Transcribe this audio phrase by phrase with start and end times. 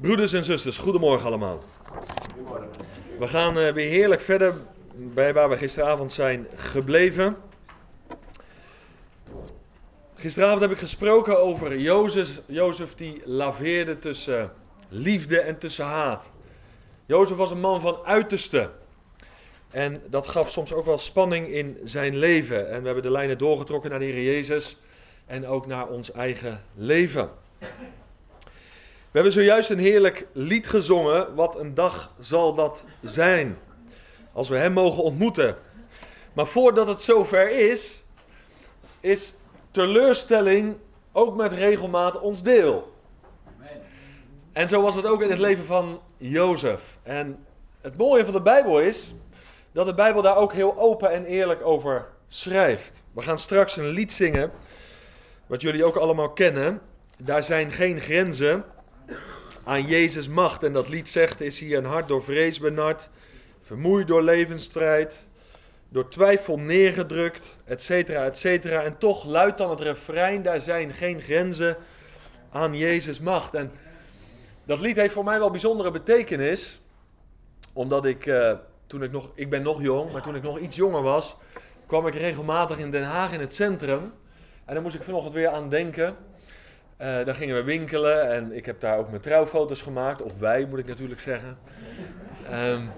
[0.00, 1.62] Broeders en zusters, goedemorgen allemaal.
[3.18, 4.54] We gaan eh, weer heerlijk verder
[4.94, 7.36] bij waar we gisteravond zijn gebleven.
[10.14, 14.50] Gisteravond heb ik gesproken over Jozef, Jozef die laveerde tussen
[14.88, 16.32] liefde en tussen haat.
[17.06, 18.70] Jozef was een man van uiterste.
[19.70, 22.70] En dat gaf soms ook wel spanning in zijn leven.
[22.70, 24.78] En we hebben de lijnen doorgetrokken naar de Heer Jezus
[25.26, 27.30] en ook naar ons eigen leven.
[29.12, 31.34] We hebben zojuist een heerlijk lied gezongen.
[31.34, 33.58] Wat een dag zal dat zijn.
[34.32, 35.56] Als we Hem mogen ontmoeten.
[36.32, 38.02] Maar voordat het zover is,
[39.00, 39.36] is
[39.70, 40.76] teleurstelling
[41.12, 42.92] ook met regelmaat ons deel.
[44.52, 46.98] En zo was het ook in het leven van Jozef.
[47.02, 47.46] En
[47.80, 49.14] het mooie van de Bijbel is
[49.72, 53.02] dat de Bijbel daar ook heel open en eerlijk over schrijft.
[53.12, 54.50] We gaan straks een lied zingen,
[55.46, 56.80] wat jullie ook allemaal kennen.
[57.16, 58.64] Daar zijn geen grenzen
[59.64, 60.62] aan Jezus macht.
[60.62, 63.08] En dat lied zegt, is hier een hart door vrees benard,
[63.60, 65.26] vermoeid door levensstrijd,
[65.88, 68.82] door twijfel neergedrukt, et cetera, et cetera.
[68.82, 71.76] En toch luidt dan het refrein, daar zijn geen grenzen
[72.50, 73.54] aan Jezus macht.
[73.54, 73.72] En
[74.64, 76.80] dat lied heeft voor mij wel bijzondere betekenis,
[77.72, 78.52] omdat ik, uh,
[78.86, 81.36] toen ik nog, ik ben nog jong, maar toen ik nog iets jonger was,
[81.86, 84.12] kwam ik regelmatig in Den Haag in het centrum.
[84.64, 86.16] En daar moest ik vanochtend weer aan denken.
[87.02, 90.22] Daar gingen we winkelen en ik heb daar ook mijn trouwfoto's gemaakt.
[90.22, 91.58] Of wij, moet ik natuurlijk zeggen.
[92.52, 92.90] Um,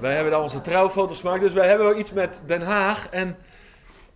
[0.00, 1.40] wij hebben daar onze trouwfoto's gemaakt.
[1.40, 3.08] Dus wij hebben wel iets met Den Haag.
[3.10, 3.36] En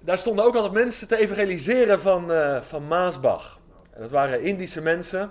[0.00, 3.58] daar stonden ook altijd mensen te evangeliseren van, uh, van Maasbach.
[3.92, 5.30] En dat waren Indische mensen.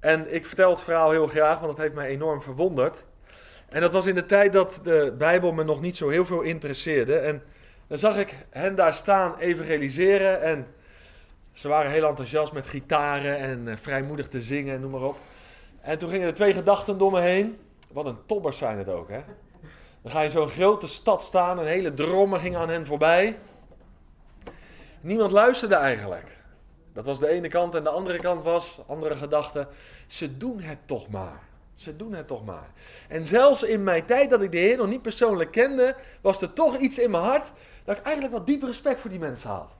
[0.00, 3.04] En ik vertel het verhaal heel graag, want het heeft mij enorm verwonderd.
[3.68, 6.40] En dat was in de tijd dat de Bijbel me nog niet zo heel veel
[6.40, 7.18] interesseerde.
[7.18, 7.42] En
[7.86, 10.42] dan zag ik hen daar staan evangeliseren.
[10.42, 10.66] En
[11.58, 15.18] ze waren heel enthousiast met gitaren en uh, vrijmoedig te zingen en noem maar op.
[15.80, 17.58] En toen gingen er twee gedachten door me heen.
[17.92, 19.20] Wat een tobbers zijn het ook, hè?
[20.02, 23.38] Dan ga je zo'n grote stad staan, een hele dromme ging aan hen voorbij.
[25.00, 26.36] Niemand luisterde eigenlijk.
[26.92, 29.68] Dat was de ene kant en de andere kant was, andere gedachte,
[30.06, 31.40] ze doen het toch maar.
[31.74, 32.70] Ze doen het toch maar.
[33.08, 36.52] En zelfs in mijn tijd dat ik de Heer nog niet persoonlijk kende, was er
[36.52, 37.52] toch iets in mijn hart
[37.84, 39.77] dat ik eigenlijk wat diep respect voor die mensen had.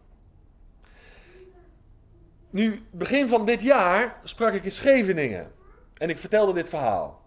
[2.50, 5.52] Nu, begin van dit jaar sprak ik in Scheveningen
[5.94, 7.22] en ik vertelde dit verhaal.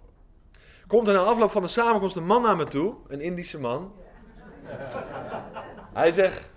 [0.87, 3.93] Komt er na afloop van de samenkomst een man naar me toe, een Indische man.
[5.93, 6.51] Hij zegt,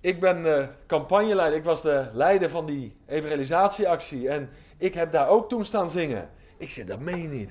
[0.00, 5.28] ik ben de campagneleider, ik was de leider van die evangelisatieactie en ik heb daar
[5.28, 6.30] ook toen staan zingen.
[6.56, 7.50] Ik zeg, dat meen je niet.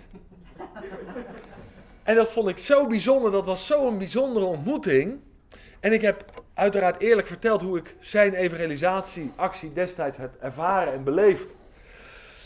[2.04, 5.20] En dat vond ik zo bijzonder, dat was zo'n bijzondere ontmoeting.
[5.80, 11.56] En ik heb uiteraard eerlijk verteld hoe ik zijn evangelisatieactie destijds heb ervaren en beleefd.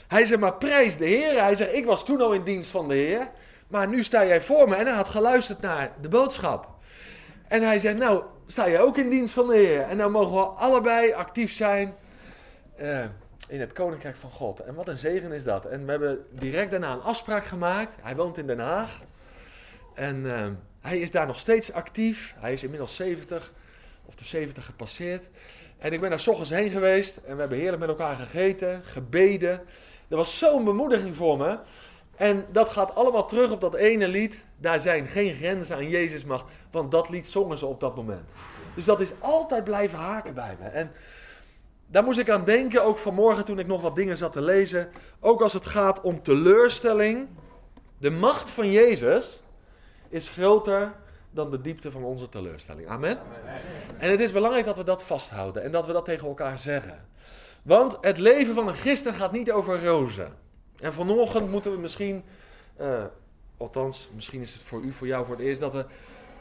[0.07, 1.43] Hij zegt, maar prijs de Heer.
[1.43, 3.27] Hij zegt, ik was toen al in dienst van de Heer.
[3.67, 6.69] Maar nu sta jij voor me en hij had geluisterd naar de boodschap.
[7.47, 9.81] En hij zegt, nou, sta jij ook in dienst van de Heer.
[9.81, 11.95] En nou mogen we allebei actief zijn
[12.81, 13.03] uh,
[13.47, 14.59] in het Koninkrijk van God.
[14.59, 15.65] En wat een zegen is dat.
[15.65, 17.95] En we hebben direct daarna een afspraak gemaakt.
[18.01, 19.01] Hij woont in Den Haag.
[19.93, 20.45] En uh,
[20.83, 22.35] hij is daar nog steeds actief.
[22.37, 23.51] Hij is inmiddels 70
[24.05, 25.25] of de 70 gepasseerd.
[25.77, 28.81] En ik ben daar s ochtends heen geweest en we hebben heerlijk met elkaar gegeten,
[28.83, 29.61] gebeden.
[30.07, 31.57] Dat was zo'n bemoediging voor me.
[32.15, 34.43] En dat gaat allemaal terug op dat ene lied.
[34.57, 36.45] Daar zijn geen grenzen aan Jezus macht.
[36.71, 38.27] Want dat lied zongen ze op dat moment.
[38.75, 40.67] Dus dat is altijd blijven haken bij me.
[40.67, 40.91] En
[41.87, 44.91] daar moest ik aan denken, ook vanmorgen toen ik nog wat dingen zat te lezen.
[45.19, 47.27] Ook als het gaat om teleurstelling.
[47.97, 49.42] De macht van Jezus
[50.13, 50.93] is groter
[51.31, 52.87] dan de diepte van onze teleurstelling.
[52.87, 53.19] Amen.
[53.97, 57.05] En het is belangrijk dat we dat vasthouden en dat we dat tegen elkaar zeggen.
[57.61, 60.33] Want het leven van een christen gaat niet over rozen.
[60.79, 62.23] En vanochtend moeten we misschien,
[62.81, 63.03] uh,
[63.57, 65.85] althans, misschien is het voor u, voor jou voor het eerst, dat we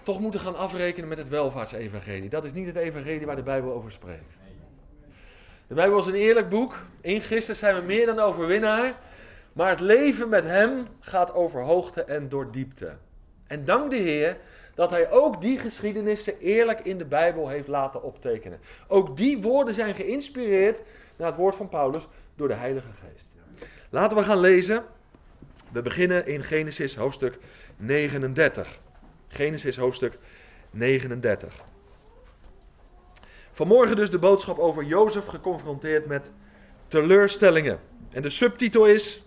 [0.02, 2.28] toch moeten gaan afrekenen met het welvaartsevangelie.
[2.28, 4.36] Dat is niet het evangelie waar de Bijbel over spreekt.
[5.66, 6.82] De Bijbel is een eerlijk boek.
[7.00, 8.98] In Christus zijn we meer dan overwinnaar.
[9.52, 12.96] Maar het leven met Hem gaat over hoogte en door diepte.
[13.52, 14.36] En dank de Heer
[14.74, 18.60] dat Hij ook die geschiedenissen eerlijk in de Bijbel heeft laten optekenen.
[18.86, 20.82] Ook die woorden zijn geïnspireerd
[21.16, 23.30] naar het woord van Paulus door de Heilige Geest.
[23.90, 24.84] Laten we gaan lezen.
[25.72, 27.38] We beginnen in Genesis hoofdstuk
[27.76, 28.78] 39.
[29.28, 30.18] Genesis hoofdstuk
[30.70, 31.64] 39.
[33.50, 36.30] Vanmorgen dus de boodschap over Jozef geconfronteerd met
[36.88, 37.80] teleurstellingen.
[38.10, 39.22] En de subtitel is: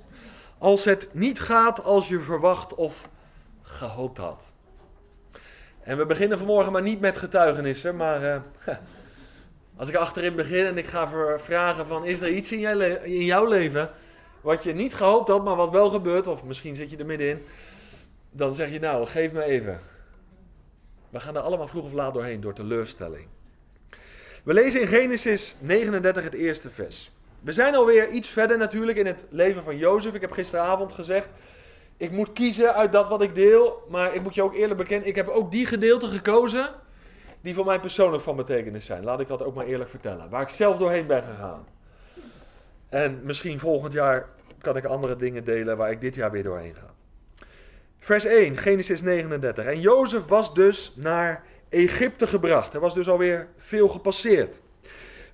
[0.57, 3.09] Als het niet gaat als je verwacht of
[3.75, 4.53] gehoopt had.
[5.81, 8.23] En we beginnen vanmorgen maar niet met getuigenissen, maar
[8.67, 8.75] uh,
[9.75, 13.45] als ik achterin begin en ik ga vragen van is er iets in, in jouw
[13.45, 13.89] leven
[14.41, 17.45] wat je niet gehoopt had, maar wat wel gebeurt, of misschien zit je er middenin,
[18.31, 19.79] dan zeg je nou, geef me even.
[21.09, 23.27] We gaan er allemaal vroeg of laat doorheen, door teleurstelling.
[24.43, 27.11] We lezen in Genesis 39 het eerste vers.
[27.41, 30.13] We zijn alweer iets verder natuurlijk in het leven van Jozef.
[30.13, 31.29] Ik heb gisteravond gezegd,
[31.97, 33.85] ik moet kiezen uit dat wat ik deel.
[33.89, 36.69] Maar ik moet je ook eerlijk bekennen, ik heb ook die gedeelten gekozen
[37.41, 39.03] die voor mij persoonlijk van betekenis zijn.
[39.03, 40.29] Laat ik dat ook maar eerlijk vertellen.
[40.29, 41.67] Waar ik zelf doorheen ben gegaan.
[42.89, 44.29] En misschien volgend jaar
[44.61, 46.93] kan ik andere dingen delen waar ik dit jaar weer doorheen ga.
[47.99, 49.65] Vers 1, Genesis 39.
[49.65, 52.73] En Jozef was dus naar Egypte gebracht.
[52.73, 54.59] Er was dus alweer veel gepasseerd.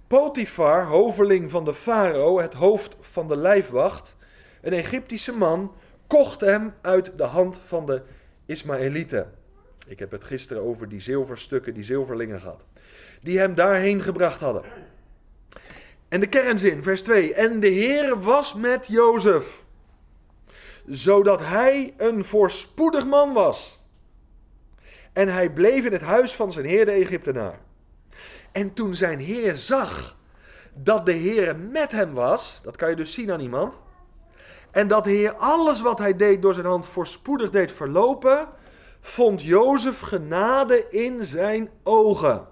[0.07, 4.15] Potifar, hoveling van de farao, het hoofd van de lijfwacht,
[4.61, 5.75] een Egyptische man,
[6.11, 8.01] kocht hem uit de hand van de
[8.45, 9.33] Ismaëlieten.
[9.87, 12.61] Ik heb het gisteren over die zilverstukken, die zilverlingen gehad.
[13.21, 14.63] Die hem daarheen gebracht hadden.
[16.07, 17.33] En de kernzin, vers 2.
[17.33, 19.63] En de Heer was met Jozef,
[20.85, 23.79] zodat hij een voorspoedig man was.
[25.13, 27.59] En hij bleef in het huis van zijn heer de Egyptenaar.
[28.51, 30.17] En toen zijn heer zag
[30.73, 33.77] dat de Heer met hem was, dat kan je dus zien aan iemand.
[34.71, 38.47] En dat de Heer alles wat hij deed door zijn hand voorspoedig deed verlopen,
[39.01, 42.47] vond Jozef genade in zijn ogen.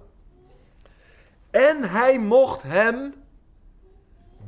[1.51, 3.13] En hij mocht hem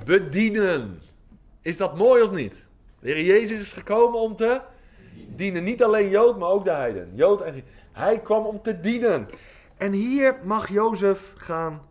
[0.05, 1.01] bedienen.
[1.61, 2.63] Is dat mooi of niet?
[2.99, 4.61] De Heer Jezus is gekomen om te
[5.35, 5.63] dienen.
[5.63, 7.11] Niet alleen Jood, maar ook de heiden.
[7.13, 9.27] Jood en Hij kwam om te dienen.
[9.77, 11.81] En hier mag Jozef gaan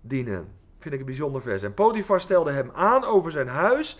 [0.00, 0.48] dienen.
[0.78, 1.62] Vind ik een bijzonder vers.
[1.62, 3.98] En Potifar stelde hem aan over zijn huis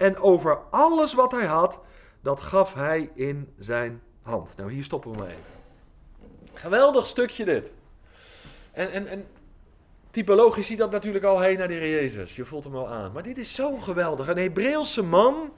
[0.00, 1.78] en over alles wat hij had.
[2.22, 4.56] Dat gaf hij in zijn hand.
[4.56, 5.36] Nou, hier stoppen we even.
[6.52, 7.72] Geweldig stukje dit.
[8.72, 9.26] En, en, en
[10.10, 12.36] typologisch ziet dat natuurlijk al heen naar de Heer Jezus.
[12.36, 13.12] Je voelt hem al aan.
[13.12, 14.28] Maar dit is zo geweldig.
[14.28, 15.52] Een Hebreeuwse man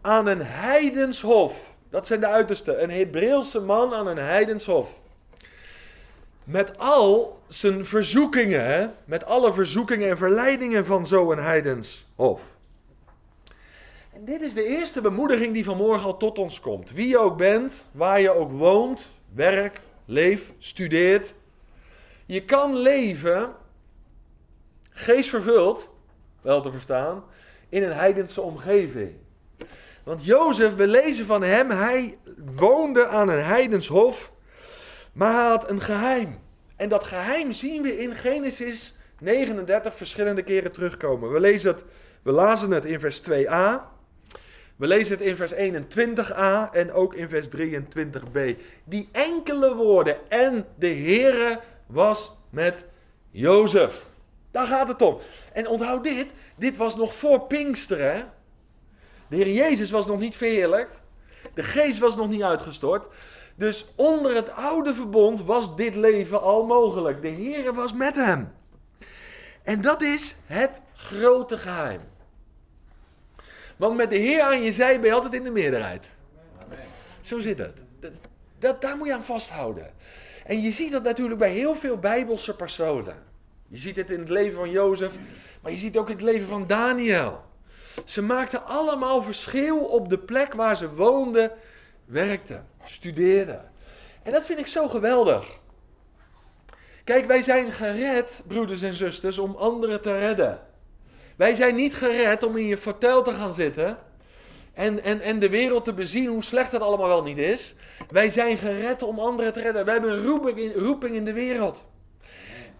[0.00, 1.74] aan een heidenshof.
[1.90, 2.82] Dat zijn de uitersten.
[2.82, 5.00] Een Hebreeuwse man aan een heidenshof.
[6.44, 8.86] Met al zijn verzoekingen, hè?
[9.04, 12.55] met alle verzoekingen en verleidingen van zo'n heidenshof.
[14.16, 16.92] En dit is de eerste bemoediging die vanmorgen al tot ons komt.
[16.92, 21.34] Wie je ook bent, waar je ook woont, werk, leef, studeert.
[22.26, 23.54] Je kan leven,
[24.90, 25.90] geestvervuld,
[26.40, 27.24] wel te verstaan,
[27.68, 29.12] in een heidense omgeving.
[30.04, 34.32] Want Jozef, we lezen van hem, hij woonde aan een heidenshof,
[35.12, 36.38] maar hij had een geheim.
[36.76, 41.32] En dat geheim zien we in Genesis 39 verschillende keren terugkomen.
[41.32, 41.84] We, lezen het,
[42.22, 43.94] we lazen het in vers 2a.
[44.76, 48.60] We lezen het in vers 21a en ook in vers 23b.
[48.84, 52.84] Die enkele woorden en de Heere was met
[53.30, 54.06] Jozef.
[54.50, 55.18] Daar gaat het om.
[55.52, 58.32] En onthoud dit, dit was nog voor Pinksteren.
[59.28, 61.02] De Heer Jezus was nog niet verheerlijkt.
[61.54, 63.06] De geest was nog niet uitgestort.
[63.54, 67.22] Dus onder het oude verbond was dit leven al mogelijk.
[67.22, 68.52] De Heer was met hem.
[69.62, 72.00] En dat is het grote geheim.
[73.76, 76.04] Want met de Heer aan je zij ben je altijd in de meerderheid.
[77.20, 77.78] Zo zit het.
[78.00, 78.20] Dat,
[78.58, 79.94] dat, daar moet je aan vasthouden.
[80.46, 83.16] En je ziet dat natuurlijk bij heel veel Bijbelse personen.
[83.68, 85.16] Je ziet het in het leven van Jozef,
[85.62, 87.44] maar je ziet het ook in het leven van Daniel.
[88.04, 91.52] Ze maakten allemaal verschil op de plek waar ze woonden,
[92.04, 93.70] werkten, studeerden.
[94.22, 95.58] En dat vind ik zo geweldig.
[97.04, 100.65] Kijk, wij zijn gered, broeders en zusters, om anderen te redden.
[101.36, 103.98] Wij zijn niet gered om in je fauteuil te gaan zitten
[104.74, 107.74] en, en, en de wereld te bezien hoe slecht het allemaal wel niet is.
[108.10, 109.84] Wij zijn gered om anderen te redden.
[109.84, 111.84] Wij hebben een roeping in, roeping in de wereld.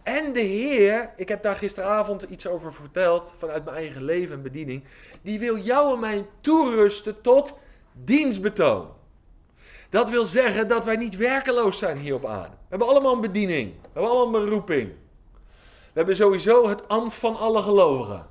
[0.03, 4.43] En de Heer, ik heb daar gisteravond iets over verteld vanuit mijn eigen leven en
[4.43, 4.85] bediening,
[5.23, 7.53] die wil jou en mij toerusten tot
[7.93, 8.89] dienstbetoon.
[9.91, 12.51] Dat wil zeggen dat wij niet werkeloos zijn hier op aarde.
[12.51, 13.73] We hebben allemaal een bediening.
[13.73, 14.89] We hebben allemaal een roeping.
[15.63, 18.27] We hebben sowieso het ambt van alle gelovigen.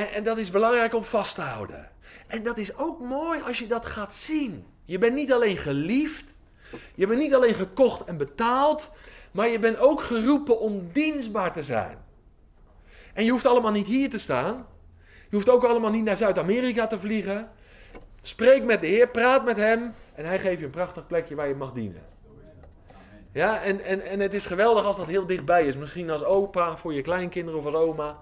[0.00, 1.90] En, en dat is belangrijk om vast te houden.
[2.26, 4.66] En dat is ook mooi als je dat gaat zien.
[4.84, 6.36] Je bent niet alleen geliefd,
[6.94, 8.90] je bent niet alleen gekocht en betaald,
[9.30, 11.98] maar je bent ook geroepen om dienstbaar te zijn.
[13.14, 14.66] En je hoeft allemaal niet hier te staan.
[15.28, 17.50] Je hoeft ook allemaal niet naar Zuid-Amerika te vliegen.
[18.22, 21.48] Spreek met de Heer, praat met Hem en Hij geeft je een prachtig plekje waar
[21.48, 22.02] je mag dienen.
[23.32, 25.76] Ja, en, en, en het is geweldig als dat heel dichtbij is.
[25.76, 28.18] Misschien als opa voor je kleinkinderen of als oma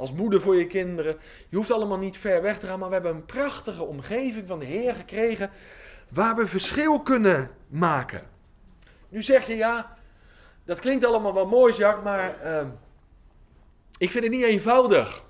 [0.00, 1.16] als moeder voor je kinderen.
[1.48, 4.58] Je hoeft allemaal niet ver weg te gaan, maar we hebben een prachtige omgeving van
[4.58, 5.50] de Heer gekregen
[6.08, 8.22] waar we verschil kunnen maken.
[9.08, 9.96] Nu zeg je ja,
[10.64, 12.66] dat klinkt allemaal wel mooi, Jacques, maar uh,
[13.98, 15.24] ik vind het niet eenvoudig.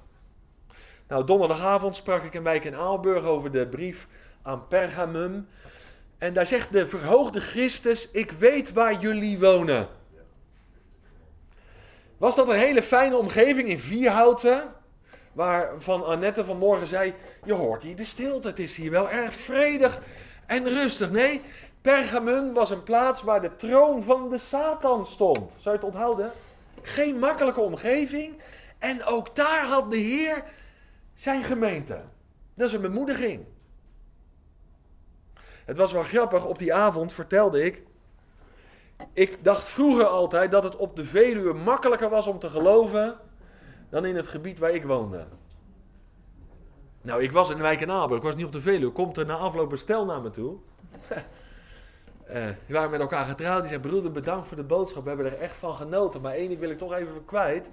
[1.09, 4.07] Nou, donderdagavond sprak ik in Wijk in Aalburg over de brief
[4.43, 5.49] aan Pergamum.
[6.19, 9.89] En daar zegt de verhoogde Christus: Ik weet waar jullie wonen.
[12.21, 14.73] Was dat een hele fijne omgeving in Vierhouten?
[15.33, 20.01] Waarvan Annette vanmorgen zei: Je hoort hier de stilte, het is hier wel erg vredig
[20.47, 21.11] en rustig.
[21.11, 21.43] Nee,
[21.81, 25.51] Pergamum was een plaats waar de troon van de Satan stond.
[25.51, 26.33] Zou je het onthouden?
[26.83, 28.43] Geen makkelijke omgeving.
[28.79, 30.45] En ook daar had de Heer
[31.15, 32.03] zijn gemeente.
[32.55, 33.45] Dat is een bemoediging.
[35.65, 37.83] Het was wel grappig, op die avond vertelde ik.
[39.13, 43.17] Ik dacht vroeger altijd dat het op de Veluwe makkelijker was om te geloven
[43.89, 45.25] dan in het gebied waar ik woonde.
[47.03, 48.93] Nou, ik was in Wijk en Aalburg, ik was niet op de Veluwe.
[48.93, 50.57] Komt er na afloop een stel naar me toe.
[52.31, 53.61] uh, waren met elkaar getrouwd.
[53.61, 55.03] Die zei, broeder, bedankt voor de boodschap.
[55.03, 56.21] We hebben er echt van genoten.
[56.21, 57.71] Maar één ding wil ik toch even kwijt.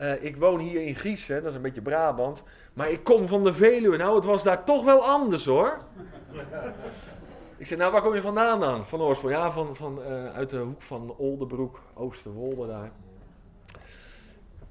[0.00, 2.42] Uh, ik woon hier in Giessen, dat is een beetje Brabant.
[2.72, 3.96] Maar ik kom van de Veluwe.
[3.96, 5.78] Nou, het was daar toch wel anders hoor.
[7.62, 8.86] Ik zei, nou, waar kom je vandaan dan?
[8.86, 9.34] Van oorsprong?
[9.34, 12.90] Ja, van, van, uh, uit de hoek van Oldenbroek, Oosterwolde daar.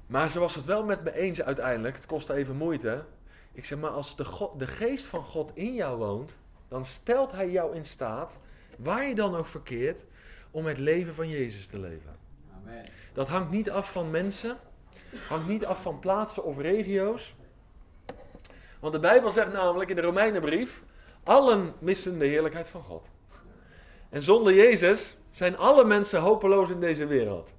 [0.06, 1.96] Maar ze was het wel met me eens uiteindelijk.
[1.96, 3.04] Het kostte even moeite.
[3.52, 6.34] Ik zeg, maar als de, God, de geest van God in jou woont,
[6.68, 8.38] dan stelt hij jou in staat,
[8.78, 10.02] waar je dan ook verkeert,
[10.50, 12.16] om het leven van Jezus te leven.
[12.62, 12.84] Amen.
[13.12, 14.56] Dat hangt niet af van mensen,
[15.28, 17.34] hangt niet af van plaatsen of regio's.
[18.80, 20.82] Want de Bijbel zegt namelijk in de Romeinenbrief,
[21.24, 23.06] allen missen de heerlijkheid van God.
[24.08, 27.50] En zonder Jezus zijn alle mensen hopeloos in deze wereld.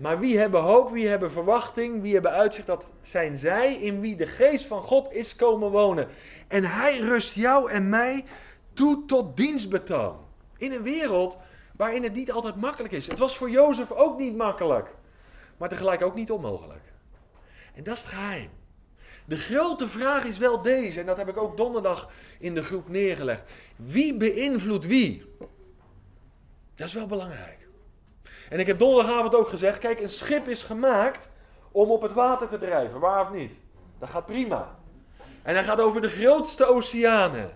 [0.00, 4.16] Maar wie hebben hoop, wie hebben verwachting, wie hebben uitzicht, dat zijn zij in wie
[4.16, 6.08] de geest van God is komen wonen.
[6.48, 8.24] En hij rust jou en mij
[8.72, 10.16] toe tot dienstbetoon.
[10.56, 11.36] In een wereld
[11.76, 13.06] waarin het niet altijd makkelijk is.
[13.06, 14.94] Het was voor Jozef ook niet makkelijk,
[15.56, 16.82] maar tegelijk ook niet onmogelijk.
[17.74, 18.50] En dat is het geheim.
[19.26, 22.88] De grote vraag is wel deze, en dat heb ik ook donderdag in de groep
[22.88, 23.42] neergelegd.
[23.76, 25.36] Wie beïnvloedt wie?
[26.74, 27.68] Dat is wel belangrijk.
[28.48, 31.28] En ik heb donderdagavond ook gezegd: kijk, een schip is gemaakt
[31.72, 33.52] om op het water te drijven, waar of niet?
[33.98, 34.78] Dat gaat prima.
[35.42, 37.50] En hij gaat over de grootste oceanen.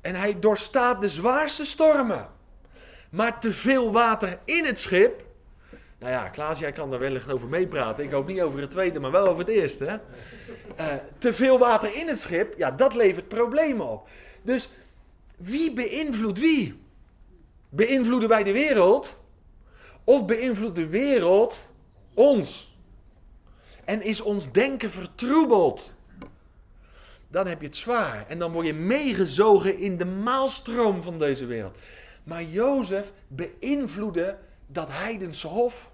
[0.00, 2.28] En hij doorstaat de zwaarste stormen.
[3.10, 5.26] Maar te veel water in het schip.
[5.98, 8.04] Nou ja, Klaas, jij kan daar wellicht over meepraten.
[8.04, 10.00] Ik hoop niet over het tweede, maar wel over het eerste.
[10.80, 10.86] Uh,
[11.18, 14.08] te veel water in het schip, ja, dat levert problemen op.
[14.42, 14.68] Dus
[15.36, 16.80] wie beïnvloedt wie?
[17.68, 19.18] Beïnvloeden wij de wereld?
[20.04, 21.58] Of beïnvloedt de wereld
[22.14, 22.76] ons?
[23.84, 25.92] En is ons denken vertroebeld?
[27.28, 28.24] Dan heb je het zwaar.
[28.28, 31.76] En dan word je meegezogen in de maalstroom van deze wereld.
[32.24, 34.38] Maar Jozef beïnvloedde
[34.68, 35.90] dat heidense hof.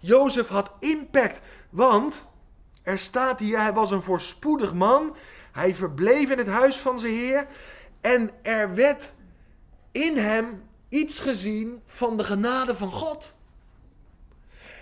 [0.00, 1.40] Jozef had impact,
[1.70, 2.28] want
[2.82, 5.16] er staat hier, hij was een voorspoedig man.
[5.52, 7.46] Hij verbleef in het huis van zijn heer.
[8.00, 9.12] En er werd
[9.92, 13.32] in hem iets gezien van de genade van God.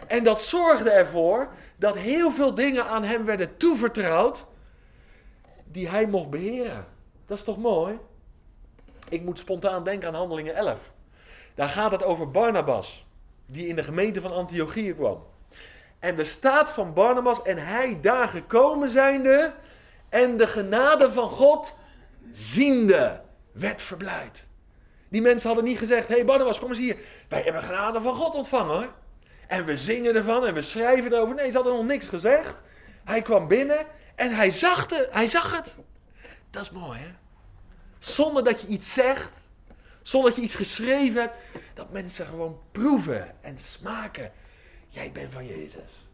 [0.06, 4.46] En dat zorgde ervoor dat heel veel dingen aan hem werden toevertrouwd
[5.64, 6.86] die hij mocht beheren.
[7.26, 7.98] Dat is toch mooi?
[9.08, 10.92] Ik moet spontaan denken aan Handelingen 11.
[11.58, 13.06] Daar gaat het over Barnabas,
[13.46, 15.26] die in de gemeente van Antiochië kwam.
[15.98, 19.54] En de staat van Barnabas en hij daar gekomen zijnde
[20.08, 21.74] en de genade van God
[22.32, 23.20] ziende,
[23.52, 24.46] werd verblijd.
[25.08, 26.96] Die mensen hadden niet gezegd: Hé hey Barnabas, kom eens hier.
[27.28, 28.90] Wij hebben genade van God ontvangen.
[29.46, 31.34] En we zingen ervan en we schrijven erover.
[31.34, 32.54] Nee, ze hadden nog niks gezegd.
[33.04, 35.74] Hij kwam binnen en hij zag, de, hij zag het.
[36.50, 37.10] Dat is mooi, hè?
[37.98, 39.40] Zonder dat je iets zegt,
[40.02, 41.34] zonder dat je iets geschreven hebt,
[41.78, 44.32] dat mensen gewoon proeven en smaken.
[44.88, 46.08] Jij bent van Jezus.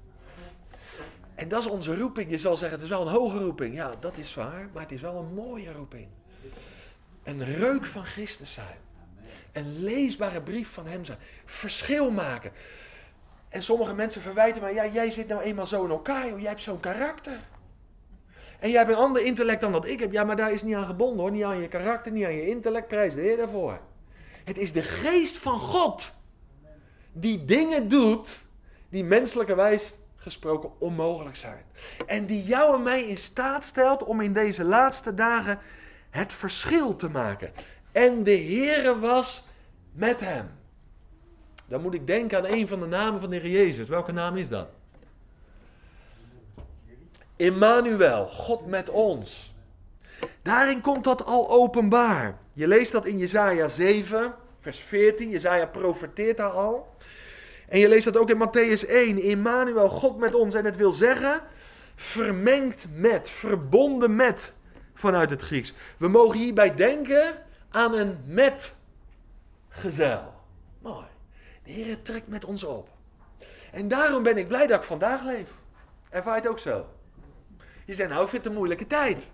[1.34, 2.30] En dat is onze roeping.
[2.30, 3.74] Je zal zeggen, het is wel een hoge roeping.
[3.74, 6.08] Ja, dat is waar, maar het is wel een mooie roeping.
[7.22, 8.76] Een reuk van Christus zijn.
[9.52, 11.18] Een leesbare brief van hem zijn.
[11.44, 12.52] Verschil maken.
[13.48, 16.62] En sommige mensen verwijten mij, ja, jij zit nou eenmaal zo in elkaar, jij hebt
[16.62, 17.38] zo'n karakter.
[18.58, 20.12] En jij hebt een ander intellect dan dat ik heb.
[20.12, 21.30] Ja, maar daar is niet aan gebonden hoor.
[21.30, 22.88] Niet aan je karakter, niet aan je intellect.
[22.88, 23.80] Prijs de Heer daarvoor.
[24.44, 26.12] Het is de geest van God
[27.12, 28.38] die dingen doet
[28.88, 31.64] die menselijkerwijs gesproken onmogelijk zijn.
[32.06, 35.58] En die jou en mij in staat stelt om in deze laatste dagen
[36.10, 37.52] het verschil te maken.
[37.92, 39.46] En de Heere was
[39.92, 40.50] met hem.
[41.66, 43.88] Dan moet ik denken aan een van de namen van de Heer Jezus.
[43.88, 44.68] Welke naam is dat?
[47.36, 49.54] Immanuel, God met ons.
[50.42, 52.38] Daarin komt dat al openbaar.
[52.54, 55.30] Je leest dat in Jesaja 7, vers 14.
[55.30, 56.96] Jesaja profeteert daar al.
[57.68, 59.22] En je leest dat ook in Matthäus 1.
[59.22, 60.54] Immanuel, God met ons.
[60.54, 61.42] En het wil zeggen
[61.96, 64.52] vermengd met, verbonden met
[64.94, 65.74] vanuit het Grieks.
[65.98, 68.74] We mogen hierbij denken aan een metgezel.
[70.82, 71.06] Mooi.
[71.64, 72.88] De Heer trekt met ons op.
[73.72, 75.48] En daarom ben ik blij dat ik vandaag leef.
[76.10, 76.86] Ervaar je het ook zo?
[77.84, 79.30] Je zegt, nou, ik vind het een moeilijke tijd.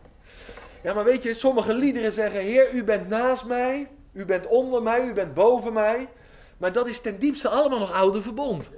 [0.82, 4.82] Ja, maar weet je, sommige liederen zeggen: Heer, u bent naast mij, u bent onder
[4.82, 6.08] mij, u bent boven mij.
[6.56, 8.70] Maar dat is ten diepste allemaal nog oude verbond.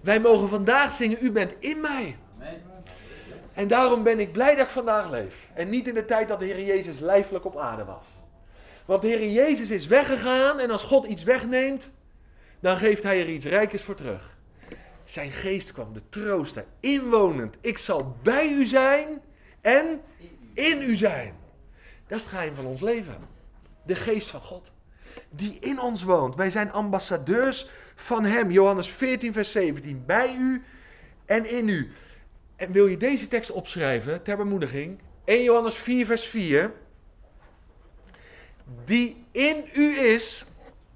[0.00, 2.16] Wij mogen vandaag zingen: U bent in mij.
[3.52, 5.48] En daarom ben ik blij dat ik vandaag leef.
[5.54, 8.04] En niet in de tijd dat de Heer Jezus lijfelijk op aarde was.
[8.84, 11.90] Want de Heer Jezus is weggegaan en als God iets wegneemt,
[12.60, 14.36] dan geeft Hij er iets rijkers voor terug.
[15.04, 17.58] Zijn geest kwam, de trooster, inwonend.
[17.60, 19.20] Ik zal bij u zijn
[19.60, 20.00] en
[20.58, 21.34] in u zijn.
[22.06, 23.16] Dat is het geheim van ons leven.
[23.86, 24.72] De geest van God.
[25.30, 26.34] Die in ons woont.
[26.34, 28.50] Wij zijn ambassadeurs van Hem.
[28.50, 30.02] Johannes 14, vers 17.
[30.06, 30.64] Bij u
[31.26, 31.92] en in u.
[32.56, 34.98] En wil je deze tekst opschrijven ter bemoediging?
[35.24, 36.72] 1 Johannes 4, vers 4.
[38.84, 40.46] Die in u is,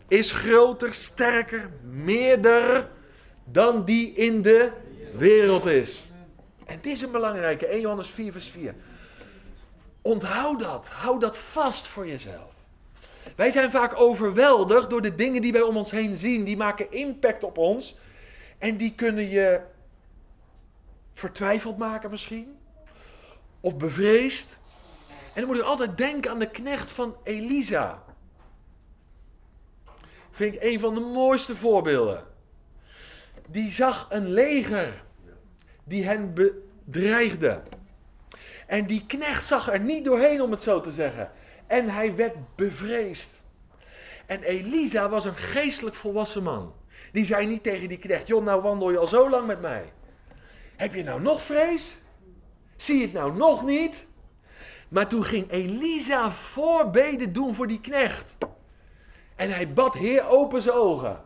[0.08, 2.90] is groter, sterker, meerder
[3.44, 4.70] dan die in de
[5.16, 6.06] wereld is.
[6.64, 8.74] En dit is een belangrijke, 1 Johannes 4, vers 4.
[10.02, 10.88] Onthoud dat.
[10.88, 12.50] Hou dat vast voor jezelf.
[13.36, 16.44] Wij zijn vaak overweldigd door de dingen die wij om ons heen zien.
[16.44, 17.96] Die maken impact op ons.
[18.58, 19.60] En die kunnen je
[21.14, 22.56] vertwijfeld maken misschien.
[23.60, 24.48] Of bevreesd.
[25.08, 28.02] En dan moet je altijd denken aan de knecht van Elisa.
[30.30, 32.24] Vind ik een van de mooiste voorbeelden.
[33.48, 35.04] Die zag een leger
[35.84, 37.62] die hen bedreigde.
[38.72, 41.30] En die knecht zag er niet doorheen, om het zo te zeggen.
[41.66, 43.34] En hij werd bevreesd.
[44.26, 46.74] En Elisa was een geestelijk volwassen man.
[47.12, 49.92] Die zei niet tegen die knecht: Joh, nou wandel je al zo lang met mij.
[50.76, 51.96] Heb je nou nog vrees?
[52.76, 54.06] Zie je het nou nog niet?
[54.88, 58.34] Maar toen ging Elisa voorbeden doen voor die knecht.
[59.36, 61.20] En hij bad Heer open zijn ogen.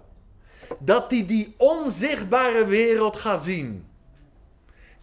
[0.79, 3.89] Dat hij die onzichtbare wereld gaat zien.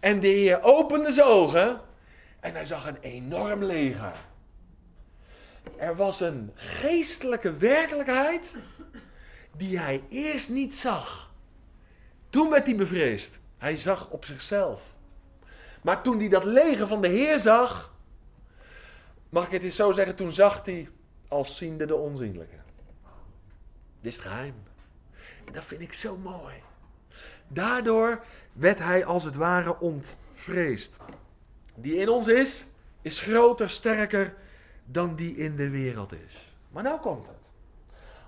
[0.00, 1.92] En de Heer opende zijn ogen.
[2.44, 4.12] En hij zag een enorm leger.
[5.76, 8.56] Er was een geestelijke werkelijkheid
[9.56, 11.32] die hij eerst niet zag.
[12.30, 13.40] Toen werd hij bevreesd.
[13.58, 14.82] Hij zag op zichzelf.
[15.82, 17.94] Maar toen hij dat leger van de Heer zag,
[19.28, 20.88] mag ik het eens zo zeggen, toen zag hij
[21.28, 22.56] als ziende de onzienlijke.
[24.00, 24.54] Dit is het geheim.
[25.44, 26.54] En dat vind ik zo mooi.
[27.48, 30.96] Daardoor werd hij als het ware ontvreesd
[31.74, 32.66] die in ons is,
[33.02, 34.34] is groter, sterker
[34.84, 36.54] dan die in de wereld is.
[36.68, 37.50] Maar nou komt het.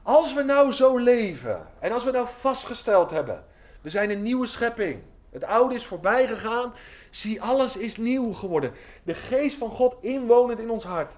[0.03, 3.45] Als we nou zo leven en als we nou vastgesteld hebben,
[3.81, 5.03] we zijn een nieuwe schepping.
[5.31, 6.75] Het oude is voorbij gegaan.
[7.11, 8.73] Zie, alles is nieuw geworden.
[9.03, 11.15] De geest van God inwonend in ons hart.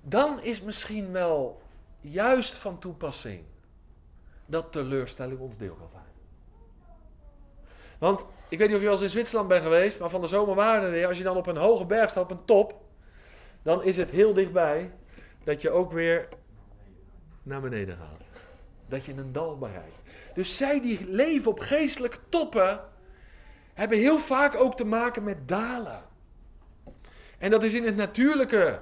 [0.00, 1.62] Dan is misschien wel
[2.00, 3.44] juist van toepassing
[4.46, 6.05] dat teleurstelling ons deel kan zijn.
[7.98, 10.26] Want ik weet niet of je wel eens in Zwitserland bent geweest, maar van de
[10.26, 12.84] zomer waren er, als je dan op een hoge berg staat, op een top,
[13.62, 14.92] dan is het heel dichtbij
[15.44, 16.28] dat je ook weer
[17.42, 18.20] naar beneden gaat.
[18.88, 20.00] Dat je een dal bereikt.
[20.34, 22.80] Dus zij die leven op geestelijke toppen,
[23.74, 26.02] hebben heel vaak ook te maken met dalen.
[27.38, 28.80] En dat is in het natuurlijke,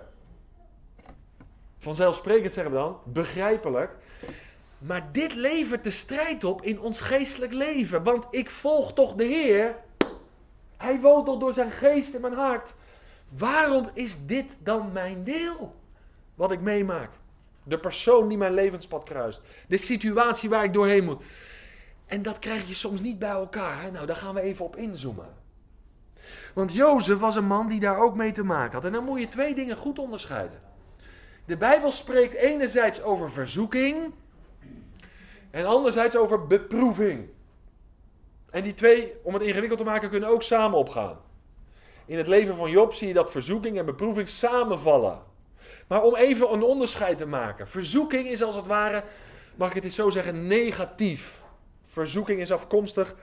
[1.79, 3.91] vanzelfsprekend zeggen we dan, begrijpelijk.
[4.87, 8.03] Maar dit levert de strijd op in ons geestelijk leven.
[8.03, 9.77] Want ik volg toch de Heer.
[10.77, 12.75] Hij woont toch door zijn geest in mijn hart.
[13.29, 15.75] Waarom is dit dan mijn deel?
[16.35, 17.11] Wat ik meemaak.
[17.63, 19.41] De persoon die mijn levenspad kruist.
[19.69, 21.23] De situatie waar ik doorheen moet.
[22.07, 23.83] En dat krijg je soms niet bij elkaar.
[23.83, 23.91] Hè?
[23.91, 25.29] Nou, daar gaan we even op inzoomen.
[26.55, 28.85] Want Jozef was een man die daar ook mee te maken had.
[28.85, 30.61] En dan moet je twee dingen goed onderscheiden.
[31.45, 34.13] De Bijbel spreekt enerzijds over verzoeking
[35.55, 37.29] en anderzijds over beproeving.
[38.51, 41.19] En die twee, om het ingewikkeld te maken, kunnen ook samen opgaan.
[42.07, 45.19] In het leven van Job zie je dat verzoeking en beproeving samenvallen.
[45.87, 47.69] Maar om even een onderscheid te maken.
[47.69, 49.05] Verzoeking is als het ware,
[49.55, 51.41] mag ik het eens zo zeggen, negatief.
[51.85, 53.17] Verzoeking is afkomstig,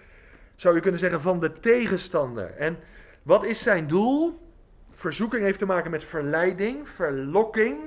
[0.55, 2.55] zou je kunnen zeggen, van de tegenstander.
[2.55, 2.77] En
[3.23, 4.39] wat is zijn doel?
[4.89, 7.79] Verzoeking heeft te maken met verleiding, verlokking,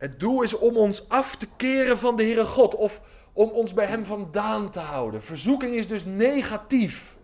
[0.00, 3.00] het doel is om ons af te keren van de Heere God of
[3.32, 5.22] om ons bij Hem vandaan te houden.
[5.22, 7.16] Verzoeking is dus negatief.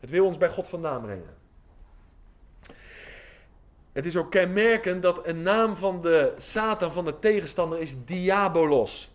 [0.00, 1.34] Het wil ons bij God vandaan brengen.
[3.92, 9.10] Het is ook kenmerkend dat een naam van de Satan, van de tegenstander, is diabolos.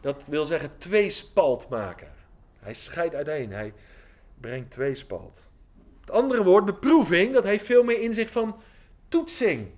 [0.00, 2.12] Dat wil zeggen tweespaltmaker.
[2.58, 3.52] Hij scheidt uiteen.
[3.52, 3.72] Hij,
[4.40, 5.42] brengt tweespalt.
[6.00, 8.60] Het andere woord, beproeving, dat heeft veel meer in zich van
[9.08, 9.68] toetsing.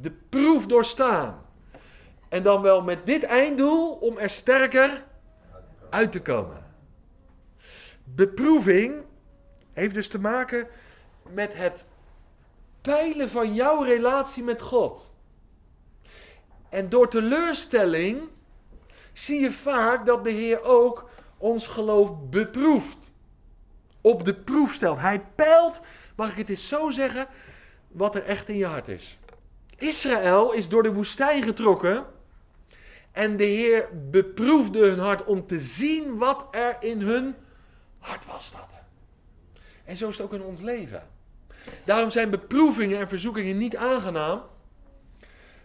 [0.00, 1.46] De proef doorstaan.
[2.28, 5.04] En dan wel met dit einddoel om er sterker
[5.90, 6.64] uit te komen.
[8.04, 9.04] Beproeving
[9.72, 10.68] heeft dus te maken
[11.32, 11.86] met het
[12.80, 15.12] peilen van jouw relatie met God.
[16.68, 18.28] En door teleurstelling
[19.12, 23.10] zie je vaak dat de Heer ook ons geloof beproeft.
[24.00, 24.98] Op de proef stelt.
[24.98, 25.82] Hij peilt,
[26.16, 27.28] mag ik het eens zo zeggen,
[27.88, 29.18] wat er echt in je hart is.
[29.80, 32.04] Israël is door de woestijn getrokken.
[33.12, 37.34] En de Heer beproefde hun hart om te zien wat er in hun
[37.98, 38.52] hart was.
[38.52, 38.68] Dat.
[39.84, 41.08] En zo is het ook in ons leven.
[41.84, 44.42] Daarom zijn beproevingen en verzoekingen niet aangenaam.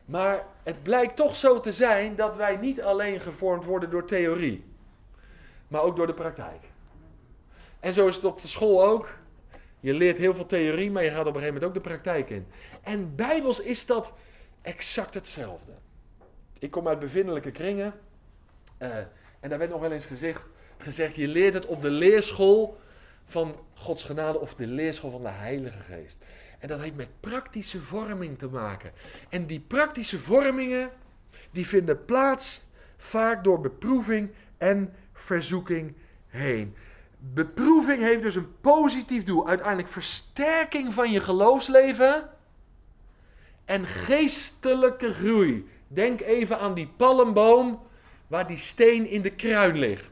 [0.05, 4.65] Maar het blijkt toch zo te zijn dat wij niet alleen gevormd worden door theorie,
[5.67, 6.63] maar ook door de praktijk.
[7.79, 9.09] En zo is het op de school ook.
[9.85, 12.29] Je leert heel veel theorie, maar je gaat op een gegeven moment ook de praktijk
[12.29, 12.47] in.
[12.81, 14.13] En bijbels is dat
[14.61, 15.71] exact hetzelfde.
[16.59, 17.93] Ik kom uit bevindelijke kringen.
[18.79, 18.97] Uh,
[19.39, 20.45] en daar werd nog wel eens gezegd,
[20.77, 22.77] gezegd, je leert het op de leerschool
[23.25, 26.25] van Gods genade of de leerschool van de Heilige Geest.
[26.59, 28.91] En dat heeft met praktische vorming te maken.
[29.29, 30.89] En die praktische vormingen,
[31.51, 32.63] die vinden plaats
[32.97, 35.93] vaak door beproeving en verzoeking
[36.27, 36.75] heen.
[37.33, 39.47] Beproeving heeft dus een positief doel.
[39.47, 42.29] Uiteindelijk versterking van je geloofsleven
[43.65, 45.69] en geestelijke groei.
[45.87, 47.83] Denk even aan die palmboom
[48.27, 50.11] waar die steen in de kruin ligt.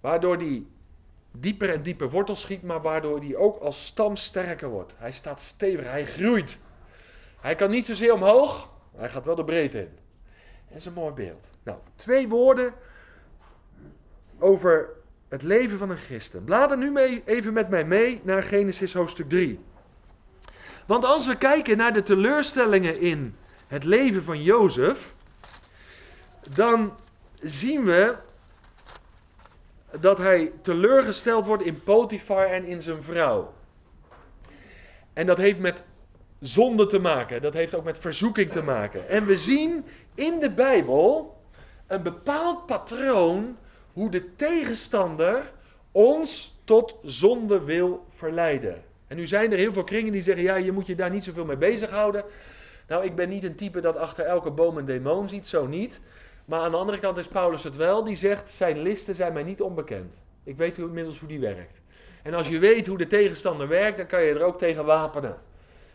[0.00, 0.66] Waardoor die
[1.30, 4.94] dieper en dieper wortel schiet, maar waardoor die ook als stam sterker wordt.
[4.96, 6.58] Hij staat stevig, hij groeit.
[7.40, 9.98] Hij kan niet zozeer omhoog, hij gaat wel de breedte in.
[10.68, 11.50] Dat is een mooi beeld.
[11.62, 12.74] Nou, twee woorden
[14.38, 14.88] over
[15.28, 16.44] het leven van een christen.
[16.44, 19.60] Blader nu mee, even met mij mee naar Genesis hoofdstuk 3.
[20.86, 25.14] Want als we kijken naar de teleurstellingen in het leven van Jozef,
[26.54, 26.92] dan
[27.40, 28.16] zien we
[30.00, 33.54] dat hij teleurgesteld wordt in Potifar en in zijn vrouw.
[35.12, 35.84] En dat heeft met
[36.40, 37.42] zonde te maken.
[37.42, 39.08] Dat heeft ook met verzoeking te maken.
[39.08, 41.36] En we zien in de Bijbel
[41.86, 43.56] een bepaald patroon
[43.98, 45.52] hoe de tegenstander
[45.92, 48.84] ons tot zonde wil verleiden.
[49.06, 51.24] En nu zijn er heel veel kringen die zeggen: ja, je moet je daar niet
[51.24, 52.24] zoveel mee bezighouden.
[52.88, 56.00] Nou, ik ben niet een type dat achter elke boom een demon ziet, zo niet.
[56.44, 59.42] Maar aan de andere kant is Paulus het wel, die zegt: Zijn listen zijn mij
[59.42, 60.14] niet onbekend.
[60.44, 61.80] Ik weet inmiddels hoe die werkt.
[62.22, 65.36] En als je weet hoe de tegenstander werkt, dan kan je er ook tegen wapenen.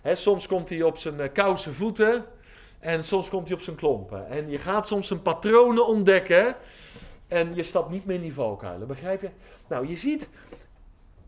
[0.04, 2.26] soms komt hij op zijn uh, kouse voeten
[2.80, 4.30] en soms komt hij op zijn klompen.
[4.30, 6.56] En je gaat soms zijn patronen ontdekken
[7.34, 8.88] en je stapt niet meer in die valkuilen.
[8.88, 9.30] Begrijp je?
[9.68, 10.30] Nou, je ziet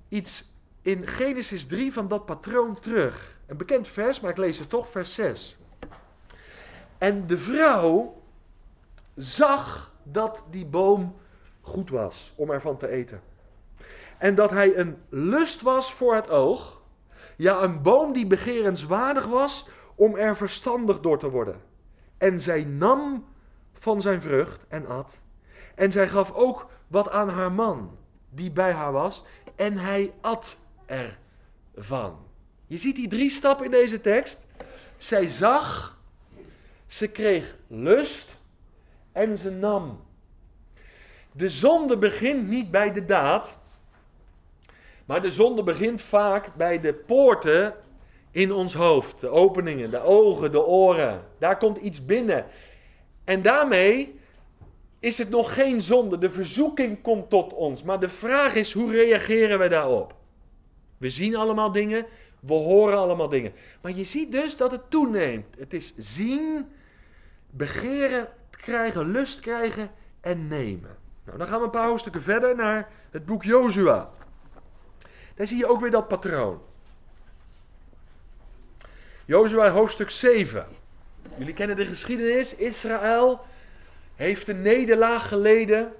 [0.09, 3.37] iets in Genesis 3 van dat patroon terug.
[3.45, 5.57] Een bekend vers, maar ik lees het toch, vers 6.
[6.97, 8.21] En de vrouw
[9.15, 11.15] zag dat die boom
[11.61, 13.21] goed was om ervan te eten.
[14.17, 16.81] En dat hij een lust was voor het oog.
[17.37, 21.61] Ja, een boom die begerenswaardig was om er verstandig door te worden.
[22.17, 23.25] En zij nam
[23.73, 25.23] van zijn vrucht en at.
[25.75, 27.97] En zij gaf ook wat aan haar man,
[28.29, 29.23] die bij haar was.
[29.55, 30.57] En hij at
[31.75, 32.17] ervan.
[32.67, 34.45] Je ziet die drie stappen in deze tekst.
[34.97, 35.97] Zij zag,
[36.87, 38.37] ze kreeg lust
[39.11, 40.03] en ze nam.
[41.31, 43.57] De zonde begint niet bij de daad,
[45.05, 47.73] maar de zonde begint vaak bij de poorten
[48.31, 49.19] in ons hoofd.
[49.19, 51.23] De openingen, de ogen, de oren.
[51.37, 52.45] Daar komt iets binnen.
[53.23, 54.19] En daarmee
[55.05, 56.17] is het nog geen zonde.
[56.17, 57.83] De verzoeking komt tot ons.
[57.83, 60.15] Maar de vraag is, hoe reageren we daarop?
[60.97, 62.05] We zien allemaal dingen,
[62.39, 63.53] we horen allemaal dingen.
[63.81, 65.55] Maar je ziet dus dat het toeneemt.
[65.57, 66.65] Het is zien,
[67.49, 69.91] begeren, krijgen, lust krijgen
[70.21, 70.97] en nemen.
[71.25, 74.09] Nou, dan gaan we een paar hoofdstukken verder naar het boek Jozua.
[75.35, 76.61] Daar zie je ook weer dat patroon.
[79.25, 80.65] Jozua hoofdstuk 7.
[81.37, 82.55] Jullie kennen de geschiedenis.
[82.55, 83.41] Israël
[84.15, 85.93] heeft een nederlaag geleden.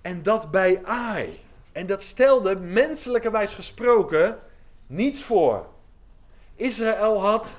[0.00, 1.40] En dat bij Ai.
[1.72, 4.38] En dat stelde menselijkerwijs gesproken
[4.86, 5.66] niets voor.
[6.56, 7.58] Israël had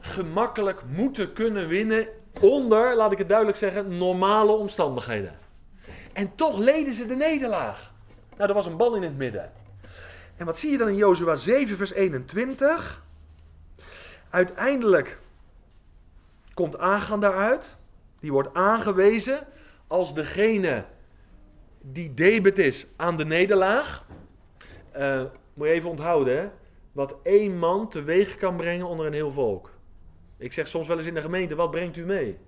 [0.00, 2.08] gemakkelijk moeten kunnen winnen
[2.40, 5.38] onder, laat ik het duidelijk zeggen, normale omstandigheden.
[6.12, 7.92] En toch leden ze de nederlaag.
[8.36, 9.52] Nou, er was een bal in het midden.
[10.36, 13.02] En wat zie je dan in Jozua 7, vers 21?
[14.30, 15.18] Uiteindelijk
[16.54, 17.76] komt Agan daaruit.
[18.22, 19.46] Die wordt aangewezen
[19.86, 20.84] als degene
[21.80, 24.06] die debet is aan de nederlaag.
[24.96, 25.22] Uh,
[25.54, 26.48] moet je even onthouden, hè?
[26.92, 29.70] wat één man teweeg kan brengen onder een heel volk.
[30.36, 32.38] Ik zeg soms wel eens in de gemeente, wat brengt u mee?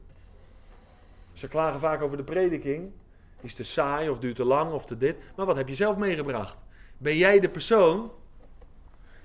[1.33, 2.93] Ze klagen vaak over de prediking.
[3.41, 5.17] Is te saai of duurt te lang of te dit.
[5.37, 6.59] Maar wat heb je zelf meegebracht?
[6.99, 8.11] Ben jij de persoon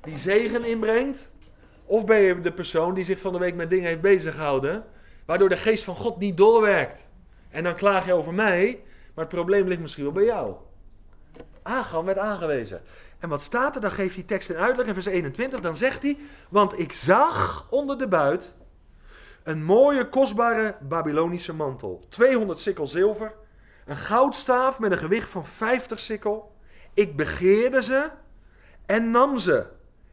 [0.01, 1.29] die zegen inbrengt?
[1.85, 4.85] Of ben je de persoon die zich van de week met dingen heeft bezig gehouden,
[5.30, 7.00] waardoor de geest van God niet doorwerkt?
[7.50, 10.56] En dan klaag je over mij, maar het probleem ligt misschien wel bij jou.
[11.62, 12.82] Agam werd aangewezen.
[13.20, 13.82] En wat staat er?
[13.82, 15.60] Dan geeft die tekst een uitleg in vers 21.
[15.60, 16.18] Dan zegt hij:
[16.50, 18.54] Want ik zag onder de buit
[19.44, 22.06] een mooie, kostbare Babylonische mantel.
[22.08, 23.34] 200 sikkel zilver.
[23.86, 26.56] Een goudstaaf met een gewicht van 50 sikkel.
[26.94, 28.10] Ik begeerde ze
[28.86, 29.65] en nam ze.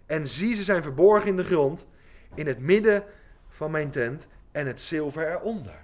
[0.07, 1.87] En zie, ze zijn verborgen in de grond,
[2.35, 3.05] in het midden
[3.49, 5.79] van mijn tent en het zilver eronder.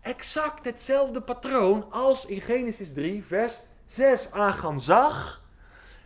[0.00, 4.30] Exact hetzelfde patroon als in Genesis 3, vers 6.
[4.32, 5.42] Agan zag,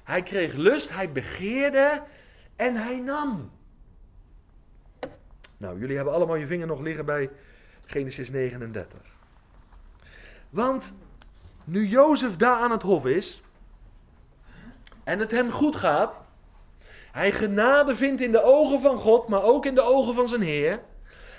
[0.05, 2.03] hij kreeg lust, hij begeerde
[2.57, 3.51] en hij nam.
[5.57, 7.31] Nou, jullie hebben allemaal je vinger nog liggen bij
[7.85, 8.99] Genesis 39.
[10.51, 10.93] Want
[11.65, 13.43] nu Jozef daar aan het hof is
[15.05, 16.23] en het hem goed gaat,
[17.13, 20.43] hij genade vindt in de ogen van God, maar ook in de ogen van zijn
[20.43, 20.81] Heer,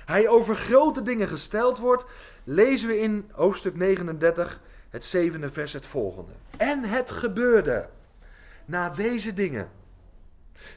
[0.10, 2.06] hij over grote dingen gesteld wordt,
[2.44, 6.32] lezen we in hoofdstuk 39, het zevende vers, het volgende.
[6.58, 7.88] En het gebeurde
[8.66, 9.70] na deze dingen,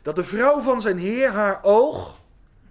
[0.03, 2.21] dat de vrouw van zijn Heer haar oog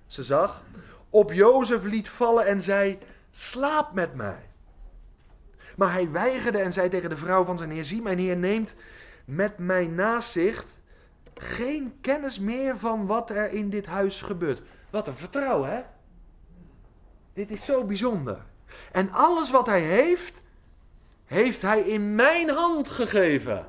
[0.08, 0.64] ze zag,
[1.10, 2.98] op Jozef liet vallen en zei:
[3.32, 4.50] Slaap met mij.
[5.76, 8.76] Maar hij weigerde en zei tegen de vrouw van zijn heer: Zie, mijn heer neemt
[9.26, 10.78] met mijn nazicht
[11.34, 14.62] geen kennis meer van wat er in dit huis gebeurt.
[14.90, 15.82] Wat een vertrouwen, hè?
[17.34, 18.46] Dit is zo bijzonder.
[18.92, 20.42] En alles wat hij heeft,
[21.26, 23.68] heeft hij in mijn hand gegeven.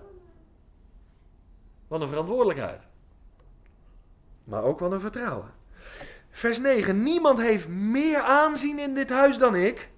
[1.89, 2.87] Wat een verantwoordelijkheid.
[4.45, 5.51] Maar ook wat een vertrouwen.
[6.31, 7.03] Vers 9.
[7.03, 9.91] Niemand heeft meer aanzien in dit huis dan ik.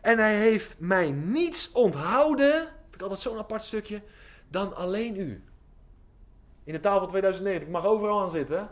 [0.00, 2.58] En hij heeft mij niets onthouden.
[2.58, 4.02] Vind ik altijd zo'n apart stukje.
[4.48, 5.44] Dan alleen u.
[6.64, 7.62] In de van 2009.
[7.62, 8.70] Ik mag overal aan zitten.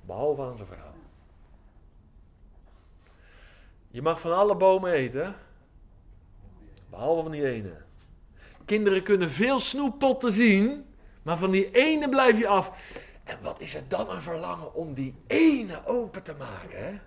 [0.00, 0.85] Behalve aan zijn vrouw.
[3.96, 5.36] Je mag van alle bomen eten.
[6.90, 7.76] Behalve van die ene.
[8.64, 10.86] Kinderen kunnen veel snoeppotten zien.
[11.22, 12.70] Maar van die ene blijf je af.
[13.24, 16.84] En wat is het dan een verlangen om die ene open te maken?
[16.84, 16.98] Hè?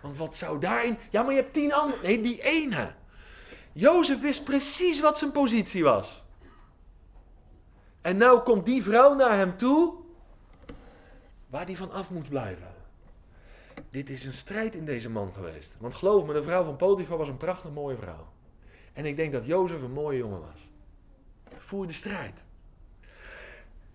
[0.00, 0.98] Want wat zou daarin.
[1.10, 2.02] Ja, maar je hebt tien andere.
[2.02, 2.92] Nee, die ene.
[3.72, 6.24] Jozef wist precies wat zijn positie was.
[8.00, 9.94] En nou komt die vrouw naar hem toe.
[11.46, 12.79] Waar hij van af moet blijven.
[13.90, 15.76] Dit is een strijd in deze man geweest.
[15.78, 18.26] Want geloof me, de vrouw van Potifar was een prachtig mooie vrouw.
[18.92, 20.70] En ik denk dat Jozef een mooie jongen was.
[21.54, 22.42] Voer de strijd.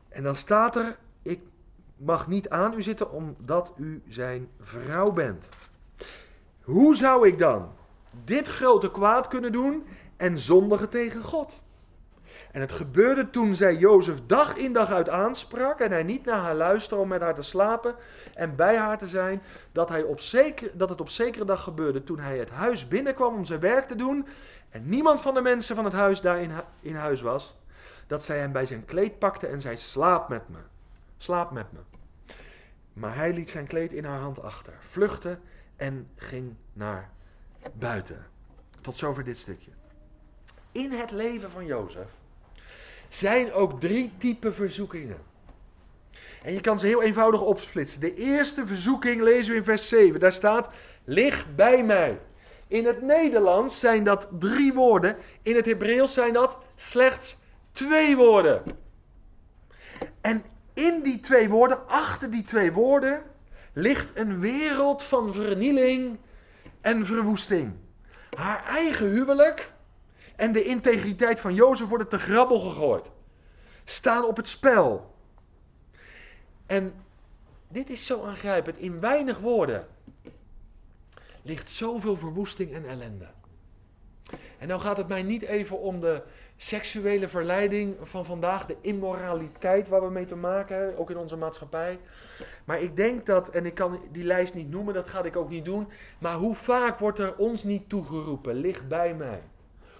[0.09, 1.39] En dan staat er: Ik
[1.97, 5.49] mag niet aan u zitten omdat u zijn vrouw bent.
[6.61, 7.71] Hoe zou ik dan
[8.23, 9.83] dit grote kwaad kunnen doen
[10.17, 11.63] en zondigen tegen God?
[12.55, 16.39] En het gebeurde toen zij Jozef dag in dag uit aansprak en hij niet naar
[16.39, 17.95] haar luisterde om met haar te slapen
[18.33, 19.41] en bij haar te zijn,
[19.71, 23.35] dat, hij op zeker, dat het op zekere dag gebeurde toen hij het huis binnenkwam
[23.35, 24.27] om zijn werk te doen
[24.69, 27.57] en niemand van de mensen van het huis daar in, in huis was,
[28.07, 30.59] dat zij hem bij zijn kleed pakte en zei, slaap met me.
[31.17, 31.79] Slaap met me.
[32.93, 35.39] Maar hij liet zijn kleed in haar hand achter, vluchtte
[35.75, 37.09] en ging naar
[37.73, 38.25] buiten.
[38.81, 39.71] Tot zover dit stukje.
[40.71, 42.23] In het leven van Jozef
[43.09, 45.17] zijn ook drie typen verzoekingen.
[46.43, 47.99] En je kan ze heel eenvoudig opsplitsen.
[47.99, 50.19] De eerste verzoeking lezen we in vers 7.
[50.19, 50.69] Daar staat:
[51.03, 52.19] Lig bij mij.
[52.67, 55.17] In het Nederlands zijn dat drie woorden.
[55.41, 57.37] In het Hebreeuws zijn dat slechts
[57.71, 58.63] twee woorden.
[60.21, 63.23] En in die twee woorden, achter die twee woorden,
[63.73, 66.17] ligt een wereld van vernieling
[66.81, 67.71] en verwoesting.
[68.37, 69.71] Haar eigen huwelijk
[70.35, 73.09] en de integriteit van Jozef worden te grabbel gegooid.
[73.85, 75.13] Staan op het spel.
[76.65, 76.93] En
[77.67, 78.77] dit is zo aangrijpend.
[78.77, 79.87] In weinig woorden
[81.41, 83.27] ligt zoveel verwoesting en ellende.
[84.57, 86.21] En nou gaat het mij niet even om de
[86.57, 91.37] seksuele verleiding van vandaag, de immoraliteit waar we mee te maken hebben, ook in onze
[91.37, 91.99] maatschappij.
[92.65, 95.49] Maar ik denk dat, en ik kan die lijst niet noemen, dat ga ik ook
[95.49, 99.41] niet doen, maar hoe vaak wordt er ons niet toegeroepen, lig bij mij.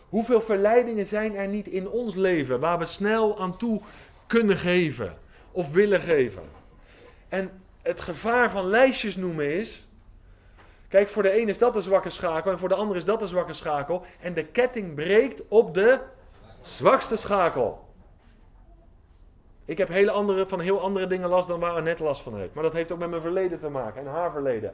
[0.10, 3.82] Hoeveel verleidingen zijn er niet in ons leven waar we snel aan toe
[4.28, 5.18] kunnen geven
[5.52, 6.44] of willen geven?
[7.30, 9.88] En het gevaar van lijstjes noemen is.
[10.88, 13.22] Kijk, voor de een is dat een zwakke schakel en voor de ander is dat
[13.22, 14.06] een zwakke schakel.
[14.20, 16.00] En de ketting breekt op de
[16.65, 17.86] Zwakste schakel.
[19.65, 22.54] Ik heb hele andere, van heel andere dingen last dan waar Annette last van heeft.
[22.54, 24.74] Maar dat heeft ook met mijn verleden te maken en haar verleden.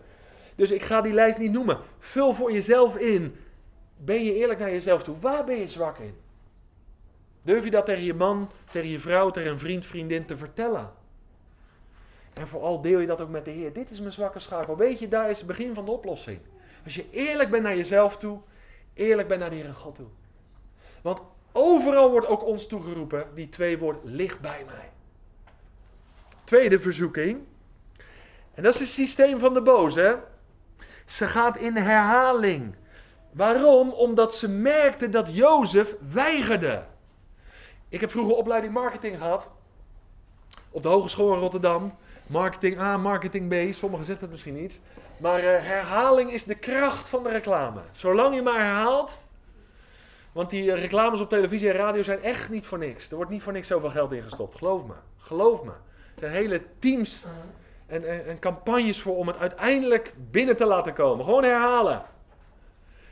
[0.56, 1.78] Dus ik ga die lijst niet noemen.
[2.00, 3.36] Vul voor jezelf in.
[4.04, 5.20] Ben je eerlijk naar jezelf toe?
[5.20, 6.16] Waar ben je zwak in?
[7.42, 10.92] Durf je dat tegen je man, tegen je vrouw, tegen een vriend, vriendin te vertellen?
[12.34, 13.74] En vooral deel je dat ook met de Heer.
[13.74, 14.78] Dit is mijn zwakke schakel.
[14.78, 16.40] Weet je, daar is het begin van de oplossing.
[16.84, 18.40] Als je eerlijk bent naar jezelf toe,
[18.94, 20.08] eerlijk bent naar de Heer God toe.
[21.02, 24.90] Want overal wordt ook ons toegeroepen, die twee woorden, ligt bij mij.
[26.44, 27.40] Tweede verzoeking.
[28.54, 30.20] En dat is het systeem van de boze.
[31.06, 32.76] Ze gaat in herhaling.
[33.32, 33.90] Waarom?
[33.90, 36.84] Omdat ze merkte dat Jozef weigerde.
[37.90, 39.50] Ik heb vroeger opleiding marketing gehad.
[40.70, 41.96] Op de Hogeschool in Rotterdam.
[42.28, 43.74] Marketing A, marketing B.
[43.74, 44.82] Sommigen zeggen het misschien niet.
[45.18, 47.82] Maar uh, herhaling is de kracht van de reclame.
[47.92, 49.18] Zolang je maar herhaalt.
[50.32, 53.10] Want die uh, reclames op televisie en radio zijn echt niet voor niks.
[53.10, 54.58] Er wordt niet voor niks zoveel geld ingestopt.
[54.58, 54.94] Geloof me.
[55.18, 55.72] Geloof me.
[55.72, 57.24] Er zijn hele teams
[57.88, 61.26] en, en campagnes voor om het uiteindelijk binnen te laten komen.
[61.26, 62.02] Gewoon herhalen.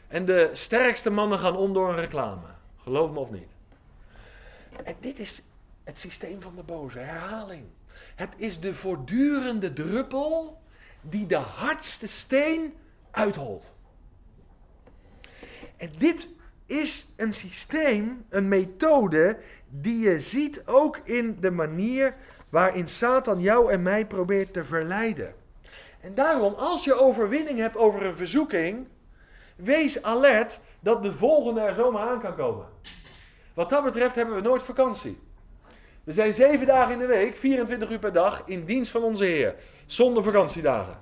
[0.09, 2.47] En de sterkste mannen gaan om door een reclame.
[2.77, 3.47] Geloof me of niet.
[4.83, 5.43] En dit is
[5.83, 7.63] het systeem van de boze, herhaling.
[8.15, 10.61] Het is de voortdurende druppel
[11.01, 12.73] die de hardste steen
[13.11, 13.73] uitholt.
[15.77, 16.27] En dit
[16.65, 19.37] is een systeem, een methode
[19.69, 22.15] die je ziet ook in de manier
[22.49, 25.33] waarin Satan jou en mij probeert te verleiden.
[26.01, 28.87] En daarom, als je overwinning hebt over een verzoeking,
[29.63, 32.65] wees alert dat de volgende er zomaar aan kan komen.
[33.53, 35.19] Wat dat betreft hebben we nooit vakantie.
[36.03, 39.23] We zijn zeven dagen in de week, 24 uur per dag, in dienst van onze
[39.23, 39.55] Heer.
[39.85, 40.97] Zonder vakantiedagen.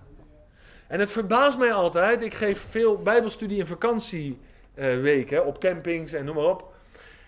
[0.88, 6.36] En het verbaast mij altijd, ik geef veel bijbelstudie in vakantieweken, op campings en noem
[6.36, 6.74] maar op.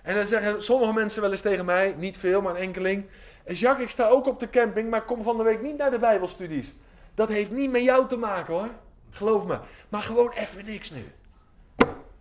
[0.03, 3.05] En dan zeggen sommige mensen wel eens tegen mij, niet veel, maar een enkeling.
[3.45, 5.99] Jacques, ik sta ook op de camping, maar kom van de week niet naar de
[5.99, 6.75] bijbelstudies.
[7.13, 8.69] Dat heeft niet met jou te maken hoor,
[9.09, 9.57] geloof me.
[9.89, 11.11] Maar gewoon even niks nu.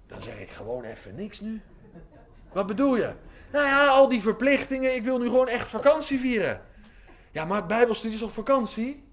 [0.08, 1.60] Dan zeg ik gewoon even niks nu.
[2.52, 3.12] Wat bedoel je?
[3.52, 6.60] Nou ja, al die verplichtingen, ik wil nu gewoon echt vakantie vieren.
[7.30, 9.04] Ja, maar bijbelstudie is toch vakantie?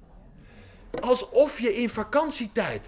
[1.01, 2.87] Alsof je in vakantietijd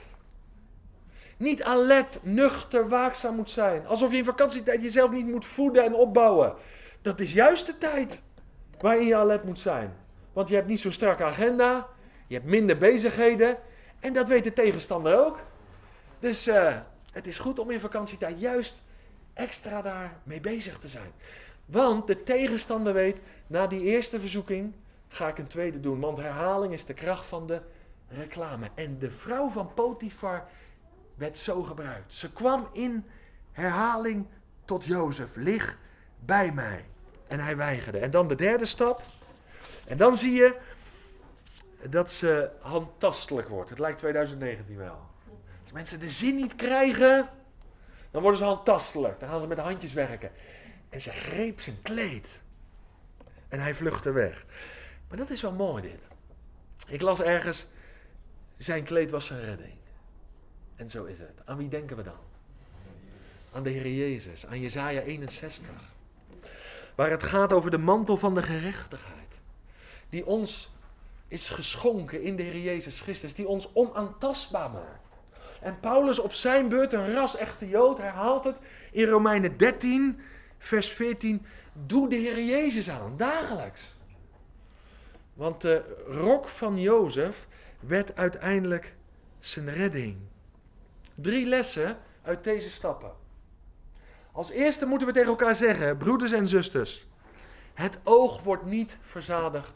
[1.37, 3.87] niet alert, nuchter, waakzaam moet zijn.
[3.87, 6.53] Alsof je in vakantietijd jezelf niet moet voeden en opbouwen.
[7.01, 8.21] Dat is juist de tijd
[8.79, 9.95] waarin je alert moet zijn.
[10.33, 11.87] Want je hebt niet zo'n strakke agenda,
[12.27, 13.57] je hebt minder bezigheden
[13.99, 15.39] en dat weet de tegenstander ook.
[16.19, 16.75] Dus uh,
[17.17, 18.83] het is goed om in vakantietijd juist
[19.33, 21.11] extra daar mee bezig te zijn.
[21.65, 24.73] Want de tegenstander weet, na die eerste verzoeking
[25.07, 25.99] ga ik een tweede doen.
[25.99, 27.61] Want herhaling is de kracht van de
[28.07, 28.69] reclame.
[28.75, 30.47] En de vrouw van Potifar
[31.15, 32.13] werd zo gebruikt.
[32.13, 33.05] Ze kwam in
[33.51, 34.25] herhaling
[34.65, 35.35] tot Jozef.
[35.35, 35.77] Lig
[36.19, 36.85] bij mij.
[37.27, 37.97] En hij weigerde.
[37.97, 39.01] En dan de derde stap.
[39.87, 40.55] En dan zie je
[41.89, 43.69] dat ze handtastelijk wordt.
[43.69, 45.15] Het lijkt 2019 wel.
[45.77, 47.29] Mensen de zin niet krijgen,
[48.11, 49.19] dan worden ze handtastelijk.
[49.19, 50.31] Dan gaan ze met de handjes werken.
[50.89, 52.39] En ze greep zijn kleed.
[53.47, 54.45] En hij vluchtte weg.
[55.07, 56.07] Maar dat is wel mooi dit.
[56.87, 57.67] Ik las ergens,
[58.57, 59.73] zijn kleed was zijn redding.
[60.75, 61.41] En zo is het.
[61.45, 62.19] Aan wie denken we dan?
[63.51, 65.69] Aan de Heer Jezus, aan Jezaja 61.
[66.95, 69.39] Waar het gaat over de mantel van de gerechtigheid.
[70.09, 70.69] Die ons
[71.27, 73.33] is geschonken in de Heer Jezus Christus.
[73.33, 75.06] Die ons onaantastbaar maakt.
[75.61, 78.59] En Paulus op zijn beurt, een ras-echte Jood, herhaalt het
[78.91, 80.19] in Romeinen 13,
[80.57, 81.45] vers 14.
[81.73, 83.95] Doe de Heer Jezus aan, dagelijks.
[85.33, 87.47] Want de rok van Jozef
[87.79, 88.95] werd uiteindelijk
[89.39, 90.17] zijn redding.
[91.15, 93.11] Drie lessen uit deze stappen.
[94.31, 97.07] Als eerste moeten we tegen elkaar zeggen, broeders en zusters,
[97.73, 99.73] het oog wordt niet verzadigd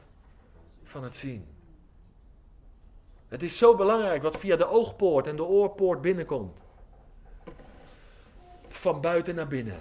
[0.84, 1.48] van het zien.
[3.32, 6.58] Het is zo belangrijk wat via de oogpoort en de oorpoort binnenkomt.
[8.68, 9.80] Van buiten naar binnen.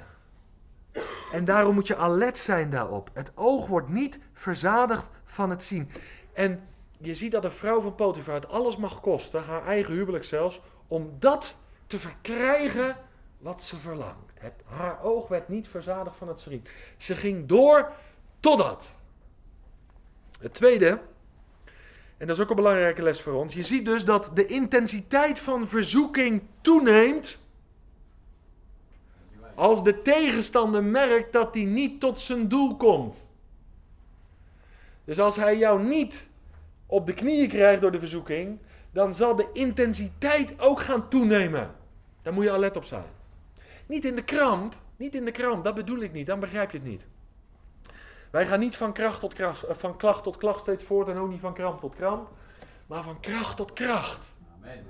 [1.32, 3.10] En daarom moet je alert zijn daarop.
[3.12, 5.90] Het oog wordt niet verzadigd van het zien.
[6.32, 10.24] En je ziet dat de vrouw van Potifar het alles mag kosten, haar eigen huwelijk
[10.24, 12.96] zelfs, om dat te verkrijgen
[13.38, 14.32] wat ze verlangt.
[14.34, 16.64] Het, haar oog werd niet verzadigd van het zien.
[16.96, 17.92] Ze ging door
[18.40, 18.92] totdat.
[20.40, 21.00] Het tweede,
[22.20, 23.54] en dat is ook een belangrijke les voor ons.
[23.54, 27.44] Je ziet dus dat de intensiteit van verzoeking toeneemt.
[29.54, 33.26] Als de tegenstander merkt dat hij niet tot zijn doel komt.
[35.04, 36.26] Dus als hij jou niet
[36.86, 38.58] op de knieën krijgt door de verzoeking,
[38.90, 41.74] dan zal de intensiteit ook gaan toenemen.
[42.22, 43.04] Daar moet je alert op zijn.
[43.86, 46.78] Niet in de kramp, Niet in de krant, dat bedoel ik niet, dan begrijp je
[46.78, 47.06] het niet.
[48.30, 51.16] Wij gaan niet van, kracht tot kracht, eh, van klacht tot klacht steeds voort en
[51.16, 52.28] ook niet van kramp tot kramp,
[52.86, 54.26] maar van kracht tot kracht.
[54.62, 54.84] Amen.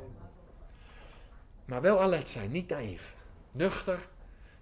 [1.65, 3.15] Maar wel alert zijn, niet naïef.
[3.53, 3.99] Nuchter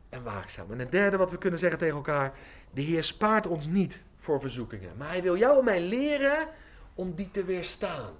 [0.08, 0.72] en waakzaam.
[0.72, 2.32] En het derde wat we kunnen zeggen tegen elkaar,
[2.70, 6.48] de Heer spaart ons niet voor verzoekingen, maar Hij wil jou en mij leren
[6.94, 8.12] om die te weerstaan.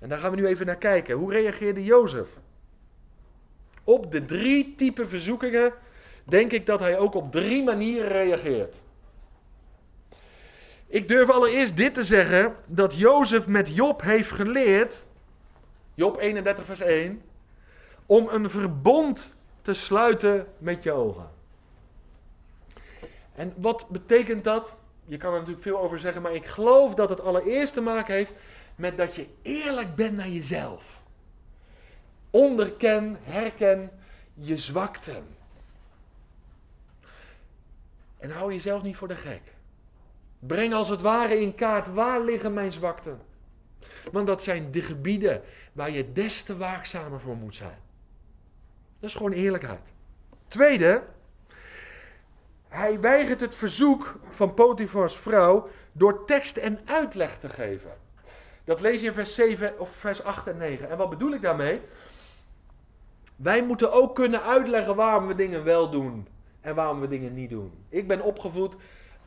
[0.00, 1.16] En daar gaan we nu even naar kijken.
[1.16, 2.38] Hoe reageerde Jozef?
[3.84, 5.72] Op de drie typen verzoekingen
[6.24, 8.82] denk ik dat hij ook op drie manieren reageert.
[10.90, 15.06] Ik durf allereerst dit te zeggen, dat Jozef met Job heeft geleerd,
[15.94, 17.22] Job 31 vers 1,
[18.06, 21.30] om een verbond te sluiten met je ogen.
[23.34, 24.74] En wat betekent dat?
[25.04, 28.14] Je kan er natuurlijk veel over zeggen, maar ik geloof dat het allereerst te maken
[28.14, 28.32] heeft
[28.76, 31.00] met dat je eerlijk bent naar jezelf.
[32.30, 33.90] Onderken, herken
[34.34, 35.26] je zwakten.
[38.18, 39.42] En hou jezelf niet voor de gek.
[40.40, 43.20] Breng als het ware in kaart waar liggen mijn zwakten.
[44.12, 47.78] Want dat zijn de gebieden waar je des te waakzamer voor moet zijn.
[48.98, 49.92] Dat is gewoon eerlijkheid.
[50.48, 51.02] Tweede,
[52.68, 57.90] hij weigert het verzoek van Potifars vrouw door tekst en uitleg te geven.
[58.64, 60.90] Dat lees je in vers 7 of vers 8 en 9.
[60.90, 61.80] En wat bedoel ik daarmee?
[63.36, 66.28] Wij moeten ook kunnen uitleggen waarom we dingen wel doen
[66.60, 67.72] en waarom we dingen niet doen.
[67.88, 68.76] Ik ben opgevoed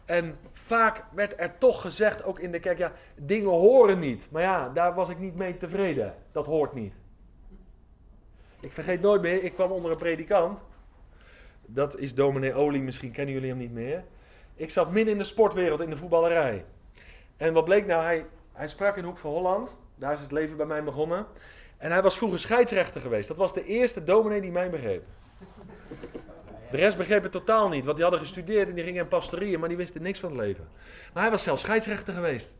[0.06, 4.28] en vaak werd er toch gezegd, ook in de kerk, ja, dingen horen niet.
[4.32, 6.16] Maar ja, daar was ik niet mee tevreden.
[6.32, 6.94] Dat hoort niet.
[8.60, 10.62] Ik vergeet nooit meer, ik kwam onder een predikant.
[11.66, 14.04] Dat is dominee Olie, misschien kennen jullie hem niet meer.
[14.56, 16.66] Ik zat midden in de sportwereld, in de voetballerij.
[17.38, 19.78] En wat bleek nou, hij, hij sprak in Hoek van Holland.
[19.96, 21.26] Daar is het leven bij mij begonnen.
[21.78, 23.28] En hij was vroeger scheidsrechter geweest.
[23.28, 25.04] Dat was de eerste dominee die mij begreep.
[26.74, 29.60] De rest begreep het totaal niet, want die hadden gestudeerd en die gingen in pastorieën,
[29.60, 30.68] maar die wisten niks van het leven.
[31.14, 32.54] Maar hij was zelf scheidsrechter geweest.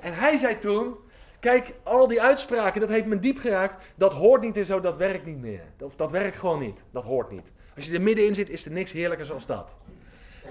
[0.00, 0.96] En hij zei toen,
[1.40, 4.96] kijk, al die uitspraken, dat heeft me diep geraakt, dat hoort niet en zo, dat
[4.96, 5.62] werkt niet meer.
[5.80, 7.46] Of dat werkt gewoon niet, dat hoort niet.
[7.76, 9.68] Als je er middenin zit, is er niks heerlijker zoals dat.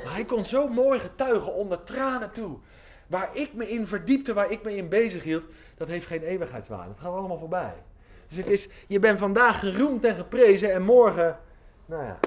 [0.04, 2.58] Maar hij kon zo mooi getuigen onder tranen toe.
[3.08, 5.44] Waar ik me in verdiepte, waar ik me in bezig hield,
[5.78, 6.90] dat heeft geen eeuwigheidswaarde.
[6.90, 7.74] Het gaat allemaal voorbij.
[8.28, 11.40] Dus het is, je bent vandaag geroemd en geprezen en morgen,
[11.86, 12.20] nou ja.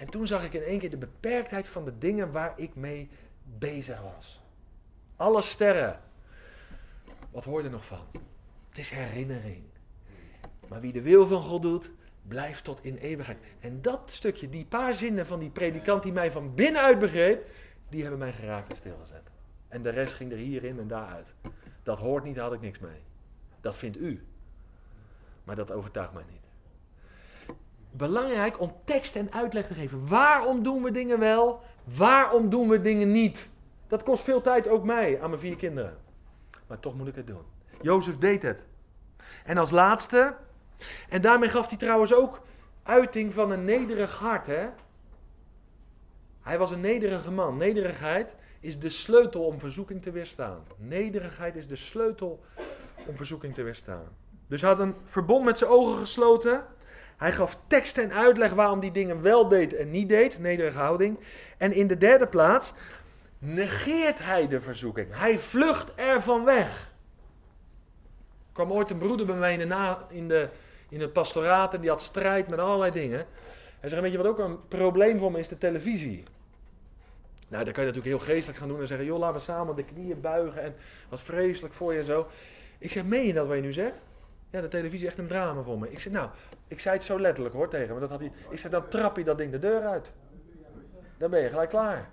[0.00, 3.08] En toen zag ik in één keer de beperktheid van de dingen waar ik mee
[3.44, 4.40] bezig was.
[5.16, 6.00] Alle sterren.
[7.30, 8.06] Wat hoor je er nog van?
[8.68, 9.62] Het is herinnering.
[10.68, 11.90] Maar wie de wil van God doet,
[12.22, 13.38] blijft tot in eeuwigheid.
[13.58, 17.50] En dat stukje, die paar zinnen van die predikant die mij van binnenuit begreep,
[17.88, 19.30] die hebben mij geraakt en stilgezet.
[19.68, 21.34] En de rest ging er hierin en daaruit.
[21.82, 23.02] Dat hoort niet, daar had ik niks mee.
[23.60, 24.26] Dat vindt u.
[25.44, 26.39] Maar dat overtuigt mij niet.
[27.90, 30.08] Belangrijk om tekst en uitleg te geven.
[30.08, 31.60] Waarom doen we dingen wel?
[31.84, 33.48] Waarom doen we dingen niet?
[33.88, 35.98] Dat kost veel tijd, ook mij, aan mijn vier kinderen.
[36.66, 37.42] Maar toch moet ik het doen.
[37.80, 38.64] Jozef deed het.
[39.44, 40.36] En als laatste,
[41.08, 42.40] en daarmee gaf hij trouwens ook
[42.82, 44.46] uiting van een nederig hart.
[44.46, 44.68] Hè?
[46.40, 47.56] Hij was een nederige man.
[47.56, 50.62] Nederigheid is de sleutel om verzoeking te weerstaan.
[50.76, 52.44] Nederigheid is de sleutel
[53.06, 54.04] om verzoeking te weerstaan.
[54.46, 56.64] Dus hij had een verbond met zijn ogen gesloten.
[57.20, 60.38] Hij gaf tekst en uitleg waarom die dingen wel deed en niet deed.
[60.38, 61.18] Nederige houding.
[61.58, 62.72] En in de derde plaats
[63.38, 65.08] negeert hij de verzoeking.
[65.10, 66.90] Hij vlucht ervan weg.
[68.48, 70.48] Er kwam ooit een broeder bij mij in, de na, in, de,
[70.88, 73.26] in het pastoraat en die had strijd met allerlei dingen.
[73.80, 75.48] Hij zei, weet je wat ook een probleem voor me is?
[75.48, 76.24] De televisie.
[77.48, 79.76] Nou, dan kan je natuurlijk heel geestelijk gaan doen en zeggen, joh, laten we samen
[79.76, 80.74] de knieën buigen en
[81.08, 82.26] wat vreselijk voor je en zo.
[82.78, 83.96] Ik zeg, meen je dat wat je nu zegt?
[84.50, 85.90] Ja, de televisie is echt een drama voor me.
[85.90, 86.28] Ik zeg, nou,
[86.68, 88.00] ik zei het zo letterlijk hoor tegen hem.
[88.00, 90.12] Dat had hij, ik zeg, dan trap je dat ding de deur uit.
[91.18, 92.10] Dan ben je gelijk klaar.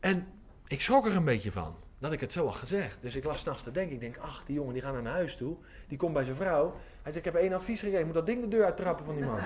[0.00, 0.26] En
[0.66, 2.98] ik schrok er een beetje van, dat ik het zo had gezegd.
[3.00, 3.94] Dus ik las s'nachts te denken.
[3.94, 5.56] Ik denk, ach, die jongen die gaat naar huis toe.
[5.88, 6.74] Die komt bij zijn vrouw.
[7.02, 8.04] Hij zegt, ik heb één advies gegeven.
[8.04, 9.38] Moet dat ding de deur uittrappen van die man.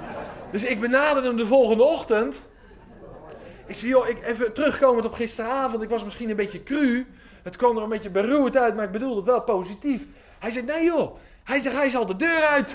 [0.52, 2.40] dus ik benaderde hem de volgende ochtend.
[3.66, 5.82] Ik zei, joh, ik, even terugkomend op gisteravond.
[5.82, 7.06] Ik was misschien een beetje cru.
[7.42, 10.02] Het kwam er een beetje beroerd uit, maar ik bedoelde het wel positief.
[10.40, 11.16] Hij zegt, nee joh.
[11.44, 12.70] Hij zegt, hij zal de deur uit.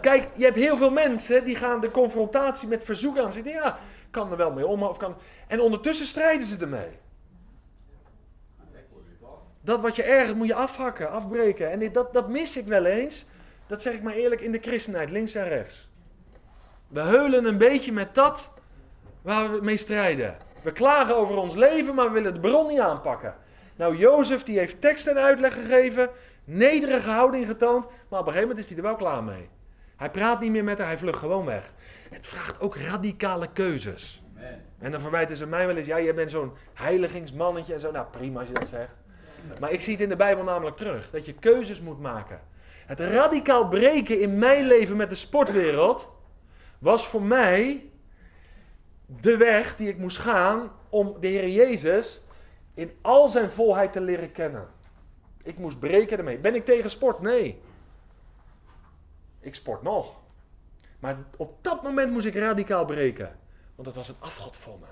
[0.00, 3.32] Kijk, je hebt heel veel mensen die gaan de confrontatie met verzoek aan.
[3.32, 3.78] Ze ja,
[4.10, 4.82] kan er wel mee om.
[4.82, 5.16] Of kan...
[5.46, 7.00] En ondertussen strijden ze ermee.
[9.60, 11.70] Dat wat je ergert moet je afhakken, afbreken.
[11.70, 13.24] En dat, dat mis ik wel eens.
[13.66, 15.88] Dat zeg ik maar eerlijk in de christenheid, links en rechts.
[16.88, 18.50] We heulen een beetje met dat
[19.22, 20.36] waar we mee strijden.
[20.62, 23.34] We klagen over ons leven, maar we willen de bron niet aanpakken.
[23.76, 26.10] Nou, Jozef die heeft tekst en uitleg gegeven,
[26.44, 29.48] nederige houding getoond, maar op een gegeven moment is hij er wel klaar mee.
[29.96, 31.72] Hij praat niet meer met haar, hij vlucht gewoon weg.
[32.10, 34.22] Het vraagt ook radicale keuzes.
[34.36, 34.62] Amen.
[34.78, 37.90] En dan verwijten ze mij wel eens, ja, jij bent zo'n heiligingsmannetje en zo.
[37.90, 38.92] Nou, prima als je dat zegt.
[39.60, 42.40] Maar ik zie het in de Bijbel namelijk terug, dat je keuzes moet maken.
[42.86, 46.08] Het radicaal breken in mijn leven met de sportwereld
[46.78, 47.90] was voor mij
[49.06, 52.24] de weg die ik moest gaan om de Heer Jezus
[52.74, 54.68] in al zijn volheid te leren kennen.
[55.42, 56.38] Ik moest breken ermee.
[56.38, 57.20] Ben ik tegen sport?
[57.20, 57.60] Nee.
[59.40, 60.20] Ik sport nog.
[60.98, 63.38] Maar op dat moment moest ik radicaal breken.
[63.74, 64.86] Want het was een afgod voor me.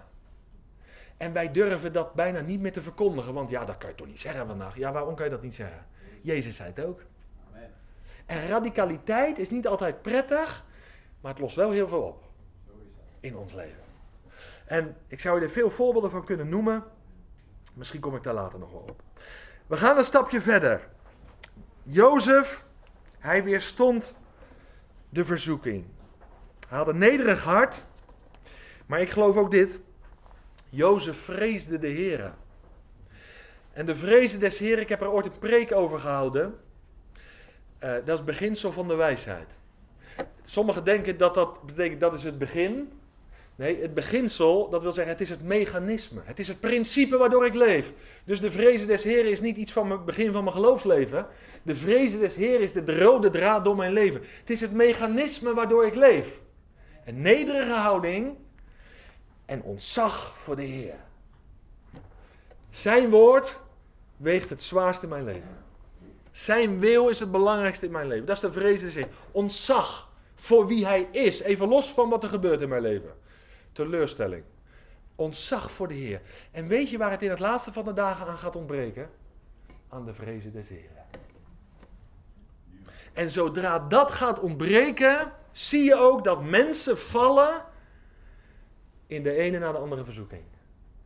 [1.16, 3.34] En wij durven dat bijna niet meer te verkondigen.
[3.34, 4.76] Want ja, dat kan je toch niet zeggen vandaag.
[4.76, 5.86] Ja, waarom kan je dat niet zeggen?
[6.22, 7.00] Jezus zei het ook.
[7.48, 7.70] Amen.
[8.26, 10.64] En radicaliteit is niet altijd prettig.
[11.20, 12.22] Maar het lost wel heel veel op
[12.66, 12.74] dat.
[13.20, 13.82] in ons leven.
[14.64, 16.84] En ik zou je er veel voorbeelden van kunnen noemen.
[17.72, 19.02] Misschien kom ik daar later nog wel op.
[19.66, 20.88] We gaan een stapje verder.
[21.82, 22.64] Jozef,
[23.18, 24.18] hij weerstond
[25.08, 25.84] de verzoeking.
[26.68, 27.84] Hij had een nederig hart.
[28.86, 29.80] Maar ik geloof ook dit.
[30.68, 32.32] Jozef vreesde de Heer.
[33.72, 36.58] En de vrezen des Heeren, ik heb er ooit een preek over gehouden.
[37.78, 39.58] Eh, dat is het beginsel van de wijsheid.
[40.44, 42.92] Sommigen denken dat dat betekent dat is het begin.
[43.60, 46.20] Nee, het beginsel, dat wil zeggen, het is het mechanisme.
[46.24, 47.92] Het is het principe waardoor ik leef.
[48.24, 51.26] Dus de vrezen des Heren is niet iets van het begin van mijn geloofsleven.
[51.62, 54.20] De vrezen des Heren is de rode draad door mijn leven.
[54.40, 56.40] Het is het mechanisme waardoor ik leef.
[57.04, 58.36] Een nederige houding
[59.46, 60.96] en ontzag voor de Heer.
[62.70, 63.60] Zijn woord
[64.16, 65.64] weegt het zwaarst in mijn leven.
[66.30, 68.26] Zijn wil is het belangrijkste in mijn leven.
[68.26, 69.10] Dat is de vrees des Heren.
[69.30, 71.40] Ontzag voor wie hij is.
[71.40, 73.19] Even los van wat er gebeurt in mijn leven.
[73.72, 74.44] Teleurstelling.
[75.14, 76.20] Ontzag voor de Heer.
[76.50, 79.10] En weet je waar het in het laatste van de dagen aan gaat ontbreken?
[79.88, 81.06] Aan de vrezen des Heren.
[83.12, 87.64] En zodra dat gaat ontbreken, zie je ook dat mensen vallen
[89.06, 90.42] in de ene na de andere verzoeking.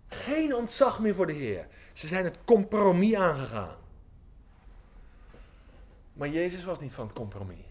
[0.07, 1.67] Geen ontzag meer voor de Heer.
[1.93, 3.77] Ze zijn het compromis aangegaan.
[6.13, 7.65] Maar Jezus was niet van het compromis.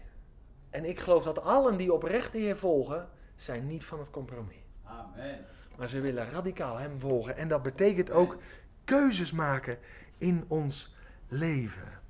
[0.70, 4.63] En ik geloof dat allen die oprecht de Heer volgen, zijn niet van het compromis.
[4.98, 5.44] Amen.
[5.76, 7.36] Maar ze willen radicaal Hem volgen.
[7.36, 8.36] En dat betekent ook
[8.84, 9.78] keuzes maken
[10.18, 10.94] in ons
[11.28, 12.00] leven.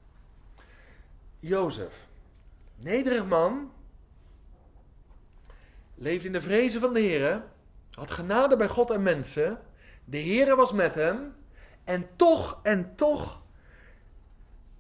[1.39, 2.07] Jozef,
[2.76, 3.72] nederig man,
[5.95, 7.43] leefde in de vrezen van de Heer,
[7.91, 9.61] had genade bij God en mensen.
[10.05, 11.35] De Heer was met hem.
[11.85, 13.43] En toch, en toch,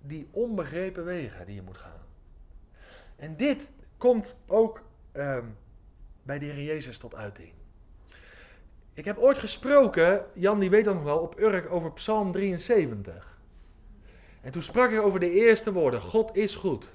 [0.00, 2.02] die onbegrepen wegen die je moet gaan.
[3.16, 4.82] En dit komt ook
[5.12, 5.46] ehm,
[6.22, 7.52] bij de Heer Jezus tot uiting.
[8.94, 13.38] Ik heb ooit gesproken, Jan die weet dat nog wel, op Urk over Psalm 73.
[14.40, 16.88] En toen sprak ik over de eerste woorden, God is goed.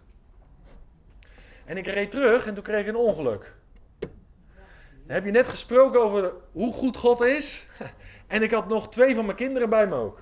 [1.65, 3.53] En ik reed terug en toen kreeg ik een ongeluk.
[3.99, 7.67] Dan heb je net gesproken over hoe goed God is.
[8.27, 10.21] En ik had nog twee van mijn kinderen bij me ook.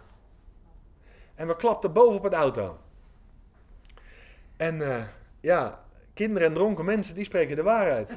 [1.35, 2.79] En we klapten boven op het auto.
[4.57, 5.03] En eh,
[5.39, 8.11] ja, kinderen en dronken mensen, die spreken de waarheid.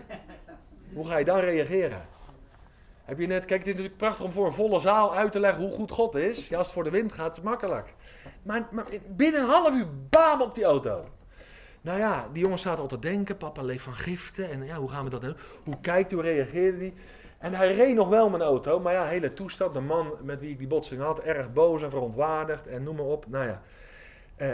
[0.93, 2.07] Hoe ga je dan reageren?
[3.05, 5.41] Heb je net, kijk, het is natuurlijk prachtig om voor een volle zaal uit te
[5.41, 6.49] leggen hoe goed God is.
[6.49, 7.95] Ja, als het voor de wind gaat, is het makkelijk.
[8.43, 11.05] Maar, maar binnen een half uur, bam, op die auto.
[11.81, 14.51] Nou ja, die jongens zaten al te denken, papa leeft van giften.
[14.51, 15.37] En ja, hoe gaan we dat doen?
[15.65, 16.95] Hoe kijkt u, hoe reageerde hij?
[17.39, 19.75] En hij reed nog wel mijn auto, maar ja, hele toestand.
[19.75, 23.05] De man met wie ik die botsing had, erg boos en verontwaardigd en noem maar
[23.05, 23.27] op.
[23.29, 23.63] Nou ja.
[24.37, 24.51] Eh,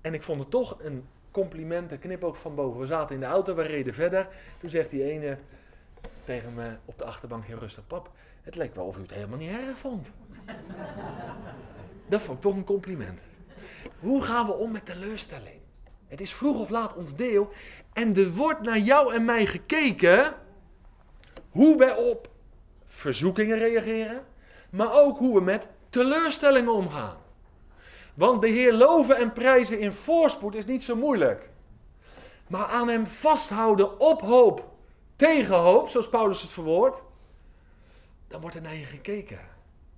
[0.00, 2.80] en ik vond het toch een compliment, een knipoog van boven.
[2.80, 4.28] We zaten in de auto, we reden verder.
[4.58, 5.38] Toen zegt die ene
[6.24, 8.10] tegen me op de achterbank heel rustig: Pap,
[8.42, 10.06] het lijkt wel of u het helemaal niet erg vond.
[12.06, 13.20] Dat vond ik toch een compliment.
[13.98, 15.60] Hoe gaan we om met teleurstelling?
[16.06, 17.52] Het is vroeg of laat ons deel.
[17.92, 20.34] En er wordt naar jou en mij gekeken
[21.50, 22.28] hoe wij op
[22.86, 24.24] verzoekingen reageren,
[24.70, 27.16] maar ook hoe we met teleurstellingen omgaan.
[28.14, 31.48] Want de Heer loven en prijzen in voorspoed is niet zo moeilijk.
[32.48, 34.73] Maar aan Hem vasthouden op hoop,
[35.16, 37.02] tegen hoop, zoals Paulus het verwoordt,
[38.28, 39.40] dan wordt er naar je gekeken.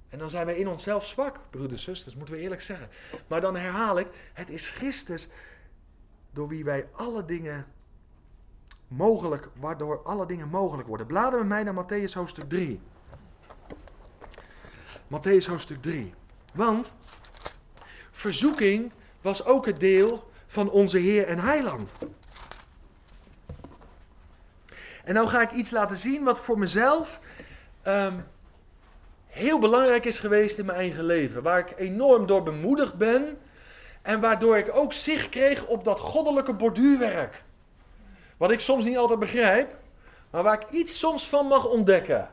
[0.08, 2.88] En dan zijn wij in onszelf zwak, broeders en zusters, moeten we eerlijk zeggen.
[3.26, 5.28] Maar dan herhaal ik, het is Christus
[6.30, 7.66] door wie wij alle dingen
[8.88, 11.06] mogelijk, waardoor alle dingen mogelijk worden.
[11.06, 12.80] Bladeren we mij naar Matthäus hoofdstuk 3.
[15.06, 16.14] Matthäus hoofdstuk 3.
[16.54, 16.94] Want
[18.10, 21.92] verzoeking was ook het deel van onze Heer en Heiland.
[25.06, 27.20] En nou ga ik iets laten zien wat voor mezelf
[27.82, 28.14] ehm,
[29.26, 31.42] heel belangrijk is geweest in mijn eigen leven.
[31.42, 33.38] Waar ik enorm door bemoedigd ben.
[34.02, 37.42] En waardoor ik ook zicht kreeg op dat goddelijke borduurwerk.
[38.36, 39.76] Wat ik soms niet altijd begrijp,
[40.30, 42.28] maar waar ik iets soms van mag ontdekken.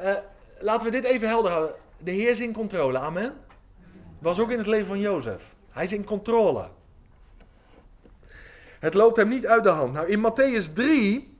[0.00, 0.12] Uh,
[0.58, 1.74] laten we dit even helder houden.
[1.98, 3.34] De Heer is in controle, amen.
[4.18, 5.54] Was ook in het leven van Jozef.
[5.70, 6.68] Hij is in controle.
[8.78, 9.92] Het loopt hem niet uit de hand.
[9.92, 11.31] Nou, in Matthäus 3,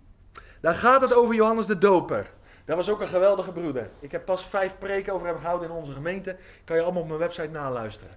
[0.63, 2.31] daar gaat het over Johannes de Doper.
[2.65, 3.91] Dat was ook een geweldige broeder.
[4.01, 6.37] Ik heb pas vijf preken over hem gehouden in onze gemeente.
[6.65, 8.15] Kan je allemaal op mijn website naluisteren.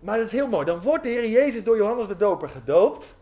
[0.00, 0.64] Maar dat is heel mooi.
[0.64, 3.16] Dan wordt de Heer Jezus door Johannes de Doper gedoopt.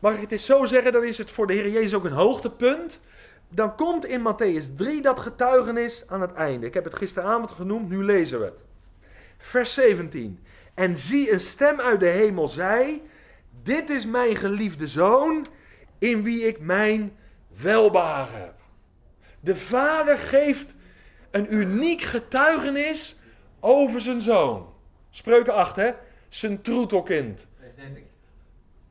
[0.00, 2.12] Mag ik het eens zo zeggen, dan is het voor de Heer Jezus ook een
[2.12, 3.00] hoogtepunt.
[3.48, 6.66] Dan komt in Matthäus 3 dat getuigenis aan het einde.
[6.66, 8.64] Ik heb het gisteravond genoemd, nu lezen we het.
[9.38, 10.38] Vers 17.
[10.74, 13.02] En zie een stem uit de hemel zei:
[13.62, 15.46] Dit is mijn geliefde zoon,
[15.98, 17.16] in wie ik mijn
[17.60, 18.54] welbehagen heb.
[19.40, 20.74] De vader geeft
[21.30, 23.18] een uniek getuigenis
[23.60, 24.72] over zijn zoon.
[25.10, 25.92] Spreuken 8, hè?
[26.28, 27.46] Zijn troetelkind.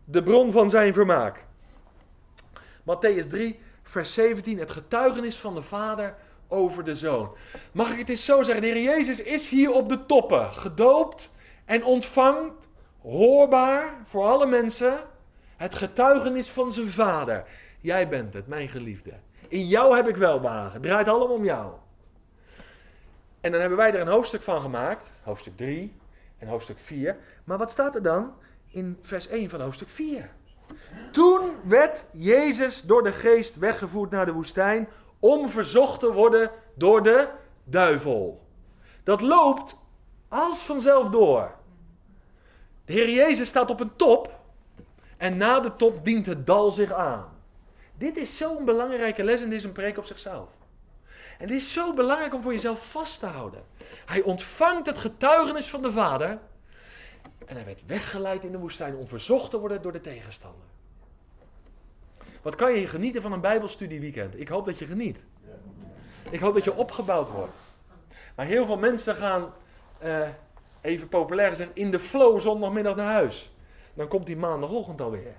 [0.05, 1.45] De bron van zijn vermaak.
[2.81, 4.59] Matthäus 3, vers 17.
[4.59, 6.15] Het getuigenis van de vader
[6.47, 7.35] over de zoon.
[7.71, 8.61] Mag ik het eens zo zeggen?
[8.61, 10.53] De Heer Jezus is hier op de toppen.
[10.53, 11.31] Gedoopt
[11.65, 12.67] en ontvangt,
[13.01, 14.99] hoorbaar voor alle mensen,
[15.57, 17.45] het getuigenis van zijn vader.
[17.83, 19.11] Jij bent het, mijn geliefde.
[19.47, 20.73] In jou heb ik welbehagen.
[20.73, 21.73] Het draait allemaal om jou.
[23.41, 25.95] En dan hebben wij er een hoofdstuk van gemaakt, hoofdstuk 3
[26.37, 27.17] en hoofdstuk 4.
[27.43, 28.33] Maar wat staat er dan
[28.67, 30.29] in vers 1 van hoofdstuk 4?
[31.11, 34.87] Toen werd Jezus door de geest weggevoerd naar de woestijn
[35.19, 37.27] om verzocht te worden door de
[37.63, 38.47] duivel.
[39.03, 39.75] Dat loopt
[40.27, 41.51] als vanzelf door.
[42.85, 44.39] De Heer Jezus staat op een top
[45.17, 47.32] en na de top dient het dal zich aan.
[47.97, 50.49] Dit is zo'n belangrijke les en dit is een preek op zichzelf.
[51.37, 53.63] En dit is zo belangrijk om voor jezelf vast te houden.
[54.05, 56.39] Hij ontvangt het getuigenis van de Vader.
[57.45, 60.65] En hij werd weggeleid in de woestijn om verzocht te worden door de tegenstander.
[62.41, 64.39] Wat kan je genieten van een Bijbelstudieweekend?
[64.39, 65.17] Ik hoop dat je geniet.
[66.29, 67.55] Ik hoop dat je opgebouwd wordt.
[68.35, 69.53] Maar heel veel mensen gaan,
[70.03, 70.27] uh,
[70.81, 73.51] even populair gezegd, in de flow zondagmiddag naar huis.
[73.93, 75.35] Dan komt die maandagochtend alweer.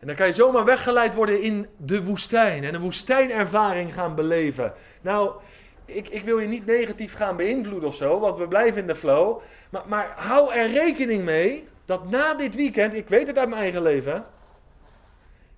[0.00, 4.72] En dan kan je zomaar weggeleid worden in de woestijn en een woestijnervaring gaan beleven.
[5.00, 5.32] Nou,
[5.84, 8.94] ik, ik wil je niet negatief gaan beïnvloeden of zo, want we blijven in de
[8.94, 9.40] flow.
[9.70, 13.60] Maar, maar hou er rekening mee dat na dit weekend, ik weet het uit mijn
[13.60, 14.24] eigen leven,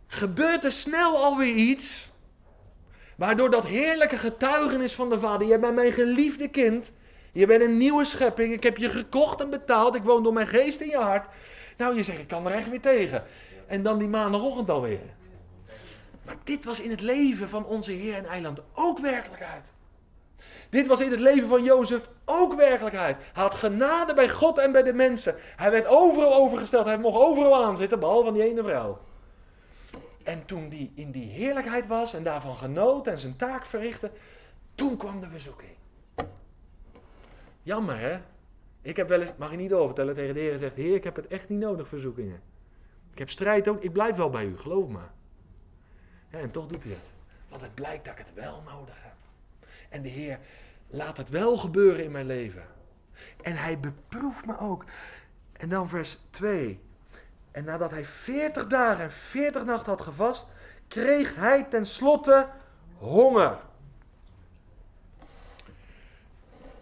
[0.07, 2.09] gebeurt er snel alweer iets.
[3.16, 6.91] Waardoor dat heerlijke getuigenis van de Vader, jij bent mijn geliefde kind,
[7.32, 10.47] je bent een nieuwe schepping, ik heb je gekocht en betaald, ik woon door mijn
[10.47, 11.26] geest in je hart.
[11.76, 13.24] Nou, je zegt, ik kan er echt weer tegen.
[13.71, 15.14] En dan die maandagochtend alweer.
[16.23, 19.73] Maar dit was in het leven van onze Heer en Eiland ook werkelijkheid.
[20.71, 23.16] Dit was in het leven van Jozef ook werkelijkheid.
[23.16, 25.35] Hij had genade bij God en bij de mensen.
[25.57, 26.87] Hij werd overal overgesteld.
[26.87, 28.99] Hij mocht overal aanzitten, behalve van die ene vrouw.
[30.23, 34.11] En toen die in die heerlijkheid was en daarvan genoot en zijn taak verrichtte,
[34.75, 35.73] toen kwam de verzoeking.
[37.62, 38.18] Jammer hè?
[38.83, 41.16] Ik heb wel eens, mag je niet overtellen tegen de Heer zegt, Heer, ik heb
[41.16, 42.49] het echt niet nodig, verzoekingen.
[43.12, 45.00] Ik heb strijd ook, ik blijf wel bij u, geloof me.
[46.30, 47.00] En toch doet hij het.
[47.48, 49.14] Want het blijkt dat ik het wel nodig heb.
[49.88, 50.38] En de Heer
[50.86, 52.66] laat het wel gebeuren in mijn leven.
[53.42, 54.84] En hij beproeft me ook.
[55.52, 56.80] En dan vers 2.
[57.50, 60.46] En nadat hij 40 dagen en 40 nachten had gevast,
[60.88, 62.48] kreeg hij tenslotte
[62.98, 63.58] honger.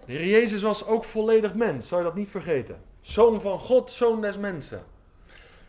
[0.05, 2.83] De Heer Jezus was ook volledig mens, zou je dat niet vergeten.
[3.01, 4.85] Zoon van God, zoon des mensen.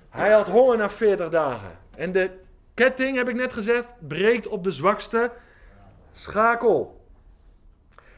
[0.09, 1.77] Hij had honger na 40 dagen.
[1.95, 2.29] En de
[2.73, 5.31] ketting, heb ik net gezegd, breekt op de zwakste
[6.11, 7.05] schakel.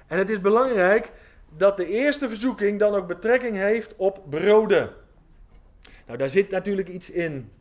[0.07, 1.11] En het is belangrijk
[1.57, 4.89] dat de eerste verzoeking dan ook betrekking heeft op broden.
[6.05, 7.51] Nou, daar zit natuurlijk iets in.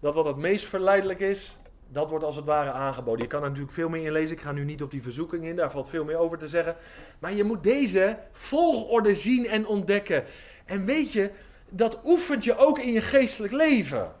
[0.00, 3.22] Dat wat het meest verleidelijk is, dat wordt als het ware aangeboden.
[3.22, 4.36] Je kan er natuurlijk veel meer in lezen.
[4.36, 6.76] Ik ga nu niet op die verzoeking in, daar valt veel meer over te zeggen.
[7.18, 10.24] Maar je moet deze volgorde zien en ontdekken.
[10.64, 11.30] En weet je,
[11.68, 14.12] dat oefent je ook in je geestelijk leven.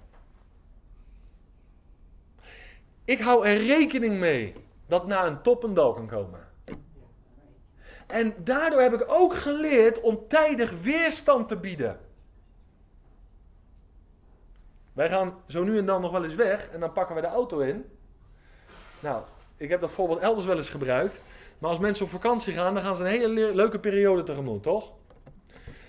[3.04, 4.54] Ik hou er rekening mee
[4.86, 6.46] dat na een top een dal kan komen.
[8.06, 12.00] En daardoor heb ik ook geleerd om tijdig weerstand te bieden.
[14.92, 17.26] Wij gaan zo nu en dan nog wel eens weg en dan pakken we de
[17.26, 17.90] auto in.
[19.00, 19.22] Nou,
[19.56, 21.20] ik heb dat voorbeeld elders wel eens gebruikt.
[21.58, 24.92] Maar als mensen op vakantie gaan, dan gaan ze een hele leuke periode tegemoet, toch?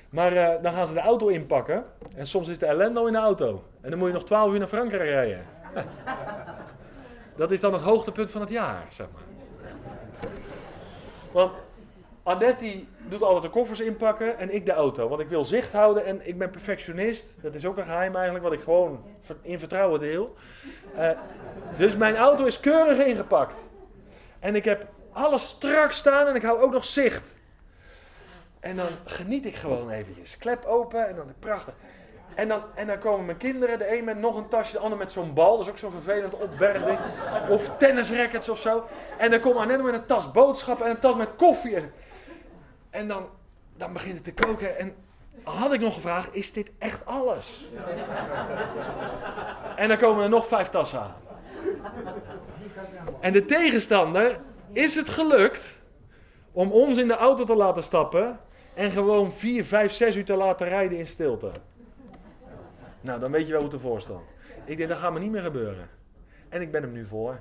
[0.10, 1.86] Maar uh, dan gaan ze de auto inpakken.
[2.16, 3.64] En soms is de ellende al in de auto.
[3.82, 5.46] En dan moet je nog 12 uur naar Frankrijk rijden.
[7.38, 9.22] dat is dan het hoogtepunt van het jaar, zeg maar.
[11.32, 11.52] Want
[12.24, 15.08] Annette die doet altijd de koffers inpakken en ik de auto.
[15.08, 17.28] Want ik wil zicht houden en ik ben perfectionist.
[17.42, 19.04] Dat is ook een geheim eigenlijk, wat ik gewoon
[19.42, 20.36] in vertrouwen deel.
[20.98, 21.10] Uh,
[21.78, 23.56] dus mijn auto is keurig ingepakt.
[24.40, 27.36] En ik heb alles strak staan en ik hou ook nog zicht.
[28.60, 30.38] En dan geniet ik gewoon eventjes.
[30.38, 31.74] Klep open en dan prachtig.
[32.36, 34.98] En dan, en dan komen mijn kinderen, de een met nog een tasje, de ander
[34.98, 35.58] met zo'n bal.
[35.58, 37.00] Dat is ook zo'n vervelend opbergding.
[37.50, 38.84] Of tennisrackets of zo.
[39.18, 41.78] En dan komt Annette met een tas boodschappen en een tas met koffie.
[42.90, 43.30] En dan,
[43.78, 44.78] dan begint het te koken.
[44.78, 44.96] En
[45.44, 47.70] had ik nog gevraagd, is dit echt alles?
[49.76, 51.16] En dan komen er nog vijf tassen aan.
[53.20, 54.40] En de tegenstander
[54.72, 55.82] is het gelukt
[56.52, 58.40] om ons in de auto te laten stappen
[58.80, 61.52] en gewoon vier, vijf, zes uur te laten rijden in stilte.
[63.02, 64.22] Nou, dan weet je wel hoe het ervoor stond.
[64.66, 65.90] Ik denk, dat gaat me niet meer gebeuren.
[66.50, 67.40] En ik ben hem nu voor.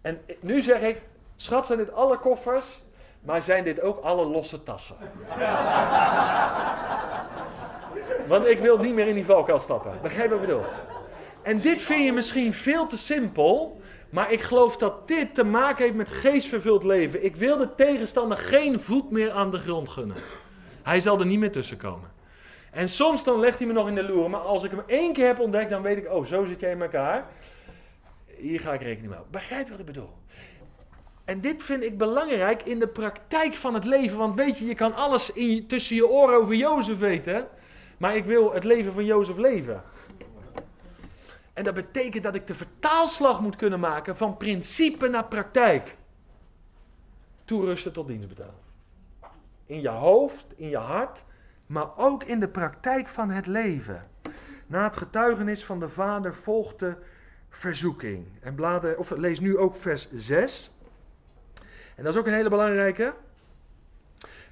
[0.00, 1.02] En nu zeg ik,
[1.36, 2.82] schat, zijn dit alle koffers?
[3.20, 4.96] Maar zijn dit ook alle losse tassen?
[8.26, 9.98] Want ik wil niet meer in die valkuil stappen.
[10.02, 10.64] Begrijp wat ik bedoel?
[11.42, 13.79] En dit vind je misschien veel te simpel.
[14.10, 17.24] Maar ik geloof dat dit te maken heeft met geestvervuld leven.
[17.24, 20.16] Ik wil de tegenstander geen voet meer aan de grond gunnen.
[20.82, 22.10] Hij zal er niet meer tussen komen.
[22.70, 24.30] En soms dan legt hij me nog in de loer.
[24.30, 26.70] Maar als ik hem één keer heb ontdekt, dan weet ik, oh, zo zit jij
[26.70, 27.26] in elkaar.
[28.36, 29.20] Hier ga ik rekening mee.
[29.30, 30.10] Begrijp je wat ik bedoel?
[31.24, 34.18] En dit vind ik belangrijk in de praktijk van het leven.
[34.18, 35.32] Want weet je, je kan alles
[35.68, 37.48] tussen je oren over Jozef weten.
[37.98, 39.82] Maar ik wil het leven van Jozef leven.
[41.60, 45.96] En dat betekent dat ik de vertaalslag moet kunnen maken van principe naar praktijk.
[47.44, 48.54] Toerusten tot dienstbetaal.
[49.66, 51.24] In je hoofd, in je hart,
[51.66, 54.06] maar ook in de praktijk van het leven.
[54.66, 56.94] Na het getuigenis van de Vader volgt de
[57.48, 58.26] verzoeking.
[58.40, 60.74] En blader, of lees nu ook vers 6.
[61.96, 63.14] En dat is ook een hele belangrijke.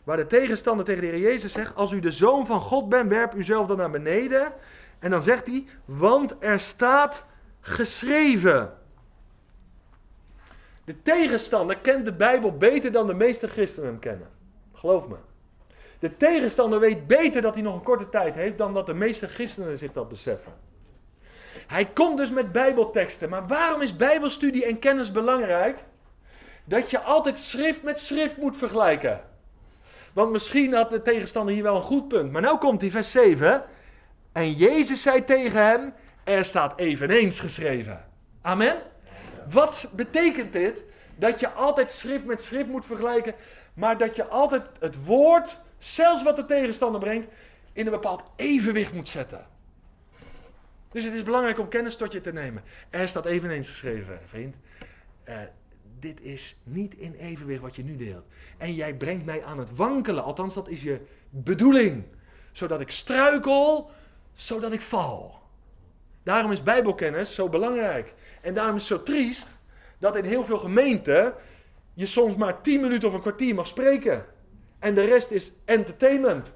[0.04, 3.11] Waar de tegenstander tegen de Heer Jezus zegt: Als u de zoon van God bent,
[3.11, 4.52] werp uzelf dan naar beneden.
[4.99, 7.24] En dan zegt hij: Want er staat
[7.61, 8.72] geschreven.
[10.84, 14.28] De tegenstander kent de Bijbel beter dan de meeste christenen hem kennen.
[14.72, 15.16] Geloof me.
[15.99, 19.28] De tegenstander weet beter dat hij nog een korte tijd heeft dan dat de meeste
[19.28, 20.53] christenen zich dat beseffen.
[21.66, 23.28] Hij komt dus met Bijbelteksten.
[23.28, 25.78] Maar waarom is Bijbelstudie en kennis belangrijk?
[26.64, 29.20] Dat je altijd schrift met schrift moet vergelijken.
[30.12, 32.32] Want misschien had de tegenstander hier wel een goed punt.
[32.32, 33.64] Maar nu komt hij, vers 7.
[34.39, 35.93] En Jezus zei tegen hem:
[36.24, 38.05] Er staat eveneens geschreven.
[38.41, 38.82] Amen.
[39.51, 40.82] Wat betekent dit?
[41.16, 43.34] Dat je altijd schrift met schrift moet vergelijken.
[43.74, 47.26] Maar dat je altijd het woord zelfs wat de tegenstander brengt,
[47.72, 49.47] in een bepaald evenwicht moet zetten.
[50.91, 52.62] Dus het is belangrijk om kennis tot je te nemen.
[52.91, 54.57] Er staat eveneens geschreven, vriend.
[55.28, 55.36] Uh,
[55.99, 58.24] dit is niet in evenwicht wat je nu deelt.
[58.59, 60.24] En jij brengt mij aan het wankelen.
[60.24, 62.05] Althans, dat is je bedoeling.
[62.53, 63.91] Zodat ik struikel,
[64.41, 65.39] zodat ik val.
[66.22, 68.14] Daarom is Bijbelkennis zo belangrijk.
[68.41, 69.57] En daarom is het zo triest
[69.99, 71.34] dat in heel veel gemeenten
[71.95, 74.24] je soms maar 10 minuten of een kwartier mag spreken.
[74.78, 76.53] En de rest is entertainment.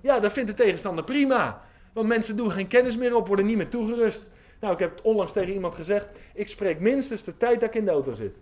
[0.00, 1.62] Ja, dat vindt de tegenstander prima.
[1.92, 4.26] Want mensen doen geen kennis meer op, worden niet meer toegerust.
[4.60, 6.08] Nou, ik heb het onlangs tegen iemand gezegd.
[6.34, 8.36] Ik spreek minstens de tijd dat ik in de auto zit.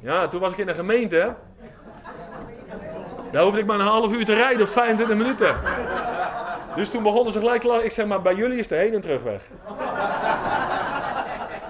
[0.00, 1.34] Ja, toen was ik in de gemeente.
[3.30, 5.56] Daar hoefde ik maar een half uur te rijden of 25 minuten.
[6.80, 7.84] Dus toen begonnen ze gelijk klaar.
[7.84, 9.48] Ik zeg maar, bij jullie is de heen en terugweg.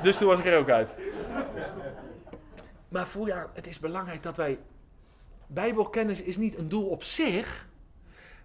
[0.03, 0.93] Dus toen was ik er ook uit.
[2.89, 4.59] Maar voel je, het is belangrijk dat wij
[5.47, 7.67] Bijbelkennis is niet een doel op zich,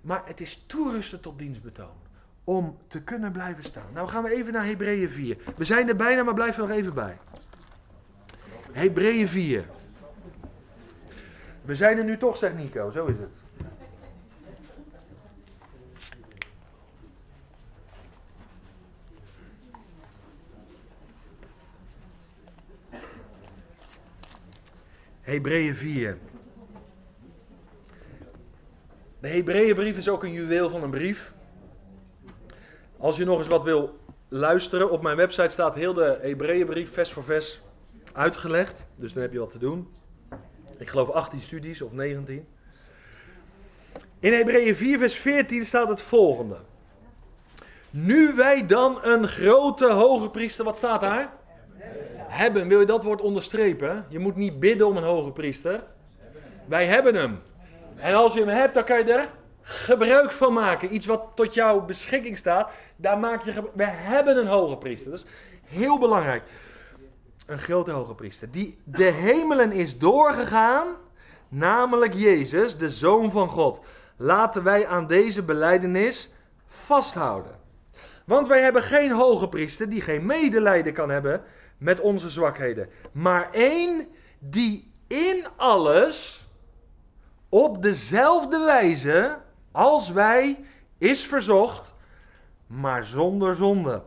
[0.01, 1.95] maar het is toerusten tot dienstbetoon.
[2.43, 3.89] Om te kunnen blijven staan.
[3.93, 5.37] Nou gaan we even naar Hebreeën 4.
[5.57, 7.17] We zijn er bijna, maar blijf er nog even bij.
[8.71, 9.65] Hebreeën 4.
[11.61, 12.91] We zijn er nu toch, zegt Nico.
[12.91, 13.44] Zo is het.
[25.25, 26.17] Hebreeën 4.
[29.19, 31.33] De Hebreeënbrief is ook een juweel van een brief.
[32.97, 37.11] Als je nog eens wat wil luisteren, op mijn website staat heel de Hebreeënbrief vers
[37.11, 37.61] voor vers
[38.13, 38.85] uitgelegd.
[38.95, 39.87] Dus dan heb je wat te doen.
[40.77, 42.47] Ik geloof 18 studies of 19.
[44.19, 46.57] In Hebreeën 4 vers 14 staat het volgende.
[47.89, 51.33] Nu wij dan een grote hoge priester, wat staat daar?
[52.35, 52.67] Hebben.
[52.67, 54.05] Wil je dat woord onderstrepen?
[54.09, 55.83] Je moet niet bidden om een hoge priester.
[56.65, 57.41] Wij hebben hem.
[57.95, 59.29] En als je hem hebt, dan kan je er
[59.61, 60.93] gebruik van maken.
[60.93, 63.53] Iets wat tot jouw beschikking staat, daar maak je.
[63.73, 65.11] We hebben een hoge priester.
[65.11, 65.25] Dat is
[65.63, 66.43] heel belangrijk.
[67.47, 68.51] Een grote hoge priester.
[68.51, 70.87] Die de hemelen is doorgegaan
[71.47, 73.79] namelijk Jezus, de Zoon van God.
[74.17, 76.33] Laten wij aan deze beleidenis
[76.67, 77.55] vasthouden.
[78.25, 81.43] Want wij hebben geen hoge priester die geen medelijden kan hebben
[81.77, 84.07] met onze zwakheden, maar één
[84.39, 86.47] die in alles
[87.49, 89.37] op dezelfde wijze
[89.71, 90.65] als wij
[90.97, 91.93] is verzocht,
[92.67, 94.03] maar zonder zonde.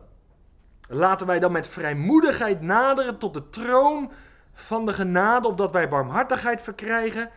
[0.87, 4.11] Laten wij dan met vrijmoedigheid naderen tot de troon
[4.53, 7.29] van de genade, opdat wij barmhartigheid verkrijgen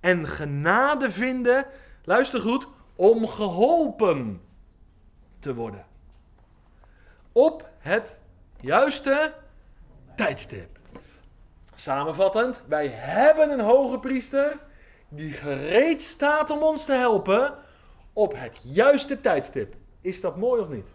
[0.00, 1.66] en genade vinden,
[2.04, 4.40] luister goed, om geholpen
[5.40, 5.86] te worden.
[7.32, 8.18] Op het
[8.60, 9.34] juiste
[10.20, 10.78] tijdstip.
[11.74, 14.58] Samenvattend, wij hebben een hoge priester
[15.08, 17.54] die gereed staat om ons te helpen
[18.12, 19.74] op het juiste tijdstip.
[20.00, 20.86] Is dat mooi of niet?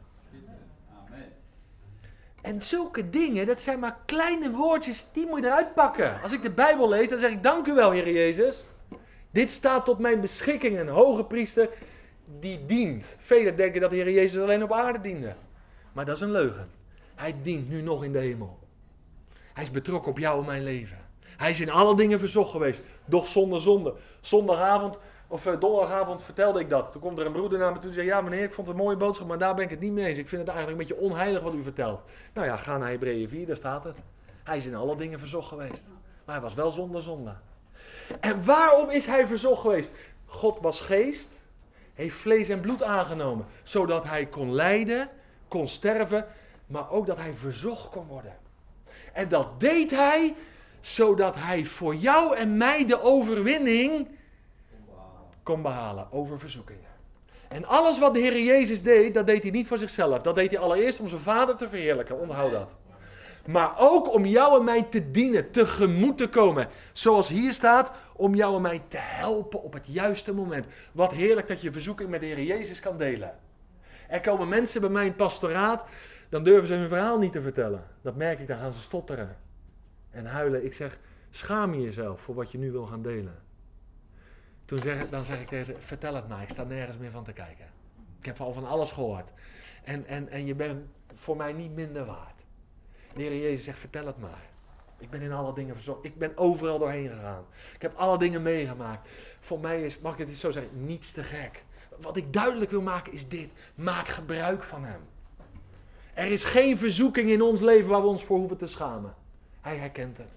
[2.42, 6.22] En zulke dingen, dat zijn maar kleine woordjes, die moet je eruit pakken.
[6.22, 8.64] Als ik de Bijbel lees, dan zeg ik dank u wel, Heer Jezus.
[9.32, 11.70] Dit staat tot mijn beschikking, een hoge priester
[12.40, 13.16] die dient.
[13.20, 15.36] Velen denken dat de Heer Jezus alleen op aarde diende.
[15.94, 16.70] Maar dat is een leugen.
[17.16, 18.64] Hij dient nu nog in de hemel.
[19.56, 20.98] Hij is betrokken op jou en mijn leven.
[21.38, 23.94] Hij is in alle dingen verzocht geweest, doch zonder zonde.
[24.22, 26.92] Zondagavond of uh, donderdagavond vertelde ik dat.
[26.92, 28.76] Toen komt er een broeder naar me toe en zei: Ja, meneer, ik vond het
[28.76, 30.18] een mooie boodschap, maar daar ben ik het niet mee eens.
[30.18, 32.02] Ik vind het eigenlijk een beetje onheilig wat u vertelt.
[32.34, 33.98] Nou ja, ga naar Hebreeën 4, daar staat het.
[34.44, 35.86] Hij is in alle dingen verzocht geweest.
[36.26, 37.34] Maar hij was wel zonder zonde.
[38.20, 39.92] En waarom is hij verzocht geweest?
[40.26, 41.30] God was geest,
[41.94, 45.10] heeft vlees en bloed aangenomen, zodat hij kon lijden,
[45.48, 46.26] kon sterven,
[46.68, 48.44] maar ook dat hij verzocht kon worden.
[49.16, 50.36] En dat deed hij
[50.80, 54.08] zodat hij voor jou en mij de overwinning
[55.44, 56.94] kon behalen over verzoekingen.
[57.48, 60.22] En alles wat de Heer Jezus deed, dat deed hij niet voor zichzelf.
[60.22, 62.20] Dat deed hij allereerst om zijn vader te verheerlijken.
[62.20, 62.76] Onthoud dat.
[63.48, 66.68] Maar ook om jou en mij te dienen, tegemoet te komen.
[66.94, 70.66] Zoals hier staat, om jou en mij te helpen op het juiste moment.
[70.92, 73.40] Wat heerlijk dat je verzoeking met de Heer Jezus kan delen.
[74.08, 75.86] Er komen mensen bij mij in pastoraat,
[76.30, 77.84] dan durven ze hun verhaal niet te vertellen.
[78.02, 79.38] Dat merk ik, dan gaan ze stotteren
[80.10, 80.66] en huilen.
[80.66, 81.00] Ik zeg,
[81.30, 83.44] schaam je jezelf voor wat je nu wil gaan delen.
[84.66, 87.24] Toen zeg, dan zeg ik tegen ze, vertel het maar, ik sta nergens meer van
[87.24, 87.66] te kijken.
[88.20, 89.30] Ik heb al van alles gehoord.
[89.84, 92.44] En, en, en je bent voor mij niet minder waard.
[93.14, 94.54] De Heer Jezus zegt, vertel het maar.
[94.98, 96.06] Ik ben in alle dingen verzorgd.
[96.06, 97.46] Ik ben overal doorheen gegaan.
[97.76, 99.10] Ik heb alle dingen meegemaakt.
[99.40, 101.64] Voor mij is, mag ik het zo zeggen, niets te gek.
[102.02, 103.50] Wat ik duidelijk wil maken is dit.
[103.76, 105.02] Maak gebruik van Hem.
[106.16, 109.16] Er is geen verzoeking in ons leven waar we ons voor hoeven te schamen.
[109.62, 110.30] Hij herkent het.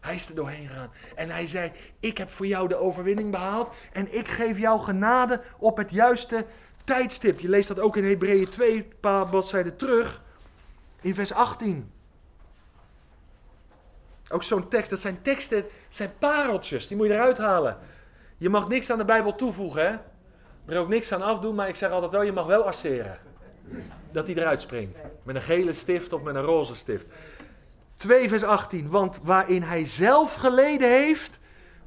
[0.00, 0.90] Hij is er doorheen gegaan.
[1.14, 3.74] En hij zei: Ik heb voor jou de overwinning behaald.
[3.92, 6.46] En ik geef jou genade op het juiste
[6.84, 7.40] tijdstip.
[7.40, 10.22] Je leest dat ook in Hebreeën 2, een paar bladzijden terug.
[11.00, 11.92] In vers 18.
[14.28, 14.90] Ook zo'n tekst.
[14.90, 16.88] Dat zijn teksten, dat zijn pareltjes.
[16.88, 17.78] Die moet je eruit halen.
[18.36, 19.96] Je mag niks aan de Bijbel toevoegen, hè?
[20.72, 23.18] Er ook niks aan afdoen, maar ik zeg altijd wel: je mag wel asseren.
[24.12, 24.98] Dat hij eruit springt.
[25.22, 27.06] Met een gele stift of met een roze stift.
[27.94, 28.88] 2 vers 18.
[28.88, 31.38] Want waarin hij zelf geleden heeft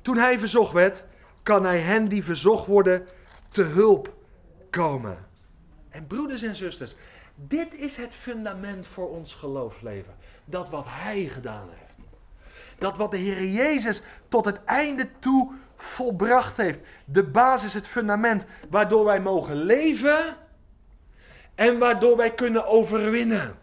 [0.02, 1.04] toen hij verzocht werd,
[1.44, 3.08] kan hij hen die verzocht worden
[3.50, 4.14] te hulp
[4.70, 5.18] komen.
[5.90, 6.96] En broeders en zusters,
[7.36, 10.16] dit is het fundament voor ons geloofsleven.
[10.46, 11.98] Dat wat hij gedaan heeft.
[12.78, 16.80] Dat wat de Heer Jezus tot het einde toe volbracht heeft.
[17.06, 20.38] De basis, het fundament waardoor wij mogen leven
[21.56, 23.56] en waardoor wij kunnen overwinnen.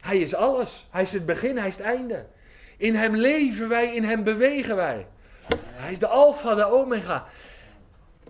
[0.00, 0.86] Hij is alles.
[0.90, 2.26] Hij is het begin, hij is het einde.
[2.76, 5.06] In hem leven wij, in hem bewegen wij.
[5.56, 7.26] Hij is de alfa, de omega.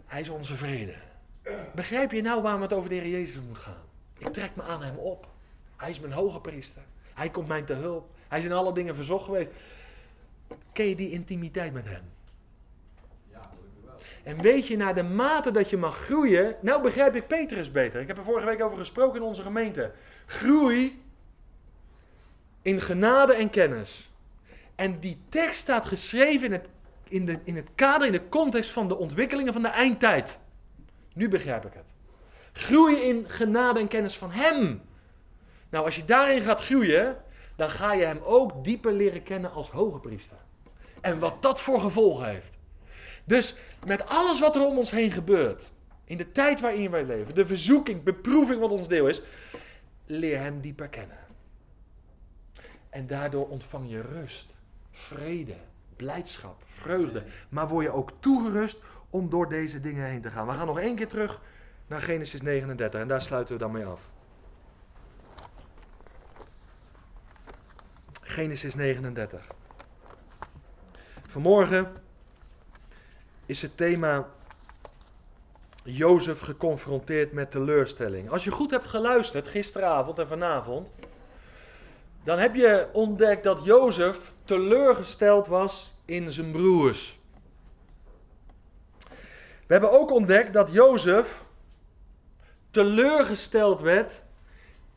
[0.07, 0.95] Hij is onze vrede.
[1.75, 3.83] Begrijp je nou waarom het over de Heer Jezus moet gaan?
[4.19, 5.27] Ik trek me aan hem op.
[5.77, 6.83] Hij is mijn hoge priester.
[7.15, 8.07] Hij komt mij te hulp.
[8.29, 9.51] Hij is in alle dingen verzocht geweest.
[10.73, 12.03] Ken je die intimiteit met hem?
[14.23, 16.57] En weet je, naar de mate dat je mag groeien.
[16.61, 18.01] Nou begrijp ik Petrus beter.
[18.01, 19.93] Ik heb er vorige week over gesproken in onze gemeente.
[20.27, 21.03] Groei
[22.63, 24.11] in genade en kennis.
[24.75, 26.69] En die tekst staat geschreven in het,
[27.09, 30.39] in, de, in het kader, in de context van de ontwikkelingen van de eindtijd.
[31.15, 31.93] Nu begrijp ik het.
[32.53, 34.83] Groeien in genade en kennis van Hem.
[35.71, 37.17] Nou, als je daarin gaat groeien,
[37.57, 40.37] dan ga je Hem ook dieper leren kennen als hoge priester.
[41.01, 42.57] En wat dat voor gevolgen heeft.
[43.25, 43.55] Dus
[43.87, 45.73] met alles wat er om ons heen gebeurt,
[46.05, 49.23] in de tijd waarin wij leven, de verzoeking, beproeving wat ons deel is,
[50.07, 51.19] leer Hem dieper kennen.
[52.91, 54.55] En daardoor ontvang je rust,
[54.91, 55.57] vrede,
[55.97, 57.23] blijdschap, vreugde.
[57.49, 58.79] Maar word je ook toegerust
[59.11, 60.47] om door deze dingen heen te gaan.
[60.47, 61.41] We gaan nog één keer terug
[61.87, 64.11] naar Genesis 39 en daar sluiten we dan mee af.
[68.21, 69.47] Genesis 39.
[71.29, 71.93] Vanmorgen
[73.47, 74.29] is het thema
[75.85, 78.31] Jozef geconfronteerd met teleurstelling.
[78.31, 80.93] Als je goed hebt geluisterd gisteravond en vanavond,
[82.25, 87.19] dan heb je ontdekt dat Jozef teleurgesteld was in zijn broers.
[89.67, 91.45] We hebben ook ontdekt dat Jozef
[92.71, 94.23] teleurgesteld werd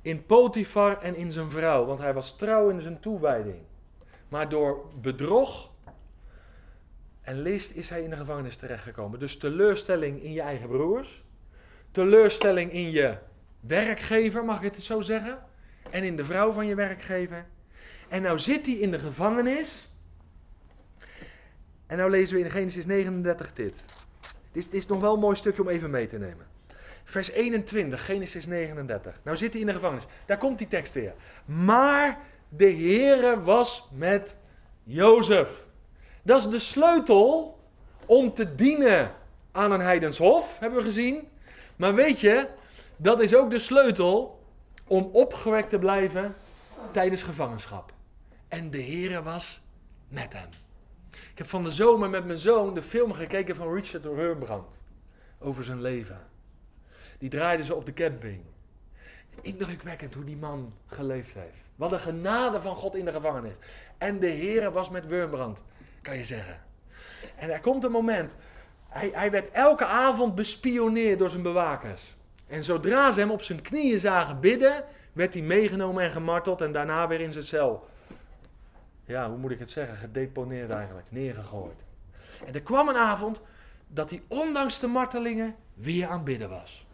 [0.02, 3.58] in Potifar en in zijn vrouw, want hij was trouw in zijn toewijding.
[4.30, 5.70] Maar door bedrog
[7.26, 9.20] en list is hij in de gevangenis terechtgekomen.
[9.20, 11.24] Dus teleurstelling in je eigen broers,
[11.92, 13.18] teleurstelling in je
[13.60, 15.40] werkgever, mag ik het zo zeggen,
[15.90, 17.46] en in de vrouw van je werkgever.
[18.08, 19.88] En nou zit hij in de gevangenis.
[21.88, 23.76] En nou lezen we in Genesis 39 dit.
[24.52, 26.48] Dit is, is nog wel een mooi stukje om even mee te nemen.
[27.04, 29.20] Vers 21, Genesis 39.
[29.24, 30.08] Nou zit hij in de gevangenis.
[30.26, 31.14] Daar komt die tekst weer.
[31.46, 32.20] Maar
[32.50, 34.36] de Heere was met
[34.84, 35.65] Jozef.
[36.26, 37.60] Dat is de sleutel
[38.06, 39.12] om te dienen
[39.52, 41.28] aan een heidenshof, hebben we gezien.
[41.76, 42.48] Maar weet je,
[42.98, 44.44] dat is ook de sleutel
[44.88, 46.36] om opgewekt te blijven
[46.92, 47.94] tijdens gevangenschap.
[48.48, 49.62] En de Heere was
[50.08, 50.50] met hem.
[51.10, 54.82] Ik heb van de zomer met mijn zoon de film gekeken van Richard Rembrandt
[55.40, 56.20] over zijn leven.
[57.18, 58.42] Die draaiden ze op de camping.
[59.42, 61.70] Indrukwekkend hoe die man geleefd heeft.
[61.76, 63.56] Wat een genade van God in de gevangenis.
[63.98, 65.62] En de Heere was met Rembrandt,
[66.06, 66.60] kan je zeggen.
[67.36, 68.32] En er komt een moment.
[68.90, 72.16] Hij, hij werd elke avond bespioneerd door zijn bewakers.
[72.48, 74.84] En zodra ze hem op zijn knieën zagen bidden,
[75.14, 77.88] werd hij meegenomen en gemarteld en daarna weer in zijn cel.
[79.06, 79.98] Ja, hoe moet ik het zeggen?
[79.98, 81.84] Gedeponeerd eigenlijk, neergegooid.
[82.46, 83.42] En er kwam een avond
[83.88, 86.86] dat hij ondanks de martelingen weer aan bidden was.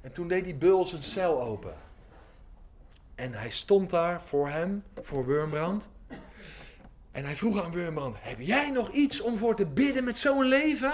[0.00, 1.74] En toen deed die beul zijn cel open.
[3.14, 5.88] En hij stond daar voor hem, voor Wurmbrand.
[7.10, 10.44] En hij vroeg aan Wurmbrand: Heb jij nog iets om voor te bidden met zo'n
[10.44, 10.92] leven?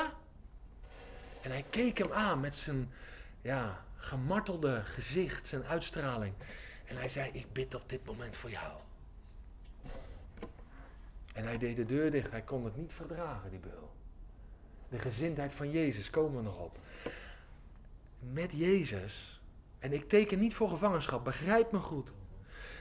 [1.42, 2.92] En hij keek hem aan met zijn
[3.42, 6.34] ja, gemartelde gezicht, zijn uitstraling.
[6.84, 8.78] En hij zei: Ik bid op dit moment voor jou.
[11.34, 12.30] En hij deed de deur dicht.
[12.30, 13.90] Hij kon het niet verdragen, die beul.
[14.88, 16.78] De gezindheid van Jezus komen we nog op.
[18.18, 19.40] Met Jezus,
[19.78, 22.12] en ik teken niet voor gevangenschap, begrijp me goed.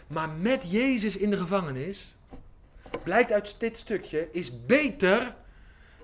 [0.08, 2.16] Maar met Jezus in de gevangenis,
[3.06, 5.36] blijkt uit dit stukje, is beter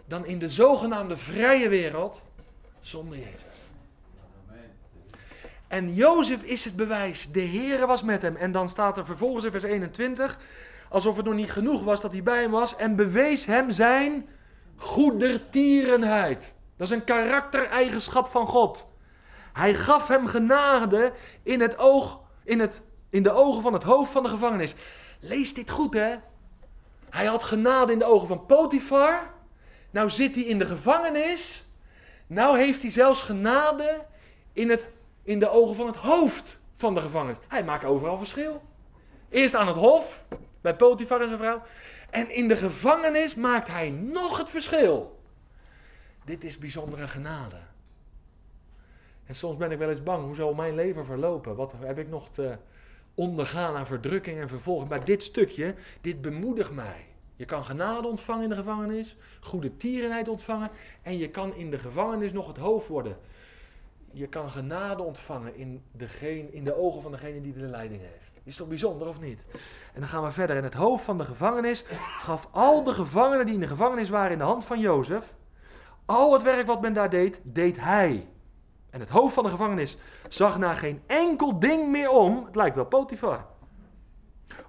[0.06, 2.22] dan in de zogenaamde vrije wereld
[2.80, 3.52] zonder Jezus.
[5.68, 7.32] En Jozef is het bewijs.
[7.32, 8.36] De Heere was met hem.
[8.36, 10.40] En dan staat er vervolgens in vers 21,
[10.90, 14.28] alsof het nog niet genoeg was dat hij bij hem was, en bewees hem zijn
[14.76, 16.54] goedertierenheid.
[16.78, 18.86] Dat is een karaktereigenschap van God.
[19.54, 24.12] Hij gaf hem genade in, het oog, in, het, in de ogen van het hoofd
[24.12, 24.76] van de gevangenis.
[25.20, 26.16] Lees dit goed, hè?
[27.12, 29.34] Hij had genade in de ogen van Potifar.
[29.90, 31.66] Nou zit hij in de gevangenis.
[32.28, 34.06] Nou heeft hij zelfs genade
[34.54, 34.88] in, het,
[35.24, 37.38] in de ogen van het hoofd van de gevangenis.
[37.48, 38.62] Hij maakt overal verschil.
[39.30, 40.24] Eerst aan het hof,
[40.62, 41.62] bij Potifar en zijn vrouw.
[42.10, 45.20] En in de gevangenis maakt hij nog het verschil.
[46.26, 47.58] Dit is bijzondere genade.
[49.26, 51.56] En soms ben ik wel eens bang, hoe zal mijn leven verlopen?
[51.56, 52.58] Wat heb ik nog te
[53.22, 54.90] ondergaan aan verdrukking en vervolging?
[54.90, 57.06] Maar dit stukje, dit bemoedigt mij.
[57.36, 60.70] Je kan genade ontvangen in de gevangenis, goede tierenheid ontvangen
[61.02, 63.18] en je kan in de gevangenis nog het hoofd worden.
[64.12, 65.84] Je kan genade ontvangen in,
[66.52, 68.32] in de ogen van degene die de leiding heeft.
[68.44, 69.40] Is toch bijzonder of niet?
[69.94, 70.58] En dan gaan we verder.
[70.58, 71.84] En het hoofd van de gevangenis
[72.20, 75.34] gaf al de gevangenen die in de gevangenis waren in de hand van Jozef.
[76.06, 78.28] Al het werk wat men daar deed, deed hij.
[78.92, 79.98] En het hoofd van de gevangenis
[80.30, 82.46] zag naar geen enkel ding meer om.
[82.46, 83.46] Het lijkt wel Potifar.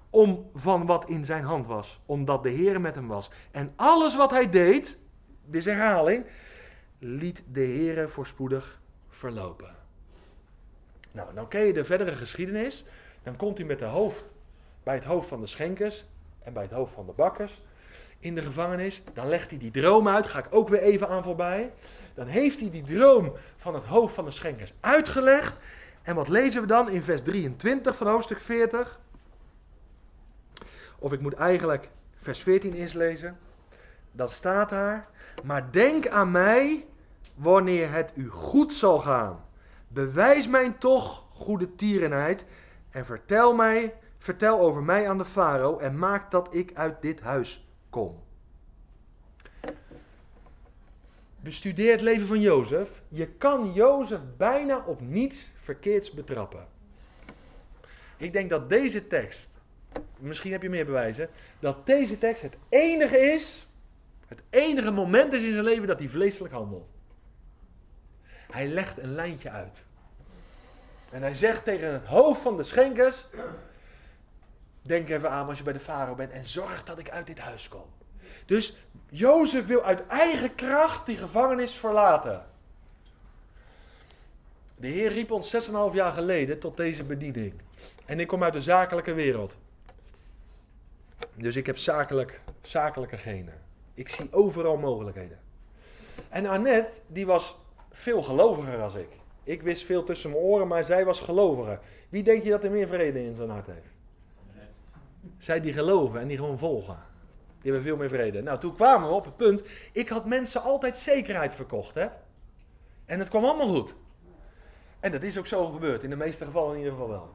[0.09, 1.99] Om van wat in zijn hand was.
[2.05, 3.29] Omdat de Heer met hem was.
[3.51, 4.97] En alles wat hij deed,
[5.45, 6.25] dit is herhaling,
[6.99, 9.75] liet de Heer voorspoedig verlopen.
[11.11, 12.85] Nou, dan ken je de verdere geschiedenis.
[13.23, 14.33] Dan komt hij met de hoofd
[14.83, 16.05] bij het hoofd van de schenkers
[16.43, 17.61] en bij het hoofd van de bakkers
[18.19, 19.03] in de gevangenis.
[19.13, 21.71] Dan legt hij die droom uit, ga ik ook weer even aan voorbij.
[22.13, 25.57] Dan heeft hij die droom van het hoofd van de schenkers uitgelegd.
[26.03, 28.99] En wat lezen we dan in vers 23 van hoofdstuk 40?
[30.99, 33.37] Of ik moet eigenlijk vers 14 eens lezen.
[34.11, 35.07] Dat staat daar.
[35.43, 36.85] Maar denk aan mij
[37.35, 39.45] wanneer het u goed zal gaan.
[39.87, 42.45] Bewijs mij toch goede tierenheid
[42.89, 47.21] en vertel mij, vertel over mij aan de farao en maak dat ik uit dit
[47.21, 48.21] huis kom.
[51.43, 53.01] Bestudeer het leven van Jozef.
[53.07, 56.67] Je kan Jozef bijna op niets verkeerds betrappen.
[58.17, 59.59] Ik denk dat deze tekst,
[60.19, 61.29] misschien heb je meer bewijzen,
[61.59, 63.67] dat deze tekst het enige is,
[64.27, 66.89] Het enige moment is in zijn leven dat hij vleeselijk handelt.
[68.51, 69.83] Hij legt een lijntje uit.
[71.09, 73.25] En hij zegt tegen het hoofd van de schenkers:
[74.81, 77.39] Denk even aan als je bij de farao bent en zorg dat ik uit dit
[77.39, 77.85] huis kom.
[78.45, 78.77] Dus
[79.09, 82.45] Jozef wil uit eigen kracht die gevangenis verlaten.
[84.75, 87.53] De Heer riep ons 6,5 jaar geleden tot deze bediening.
[88.05, 89.55] En ik kom uit de zakelijke wereld.
[91.35, 93.61] Dus ik heb zakelijk, zakelijke genen.
[93.93, 95.39] Ik zie overal mogelijkheden.
[96.29, 97.57] En Annette, die was
[97.91, 99.09] veel geloviger als ik.
[99.43, 101.79] Ik wist veel tussen mijn oren, maar zij was geloviger.
[102.09, 103.91] Wie denk je dat er meer vrede in zijn hart heeft?
[105.37, 106.97] Zij die geloven en die gewoon volgen.
[107.63, 108.41] Die hebben veel meer vrede.
[108.41, 109.63] Nou, toen kwamen we op het punt.
[109.91, 112.07] Ik had mensen altijd zekerheid verkocht, hè?
[113.05, 113.95] En het kwam allemaal goed.
[114.99, 117.33] En dat is ook zo gebeurd, in de meeste gevallen in ieder geval wel.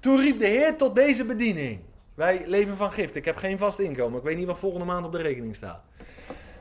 [0.00, 1.80] Toen riep de Heer tot deze bediening.
[2.14, 3.16] Wij leven van gift.
[3.16, 4.18] Ik heb geen vast inkomen.
[4.18, 5.82] Ik weet niet wat volgende maand op de rekening staat.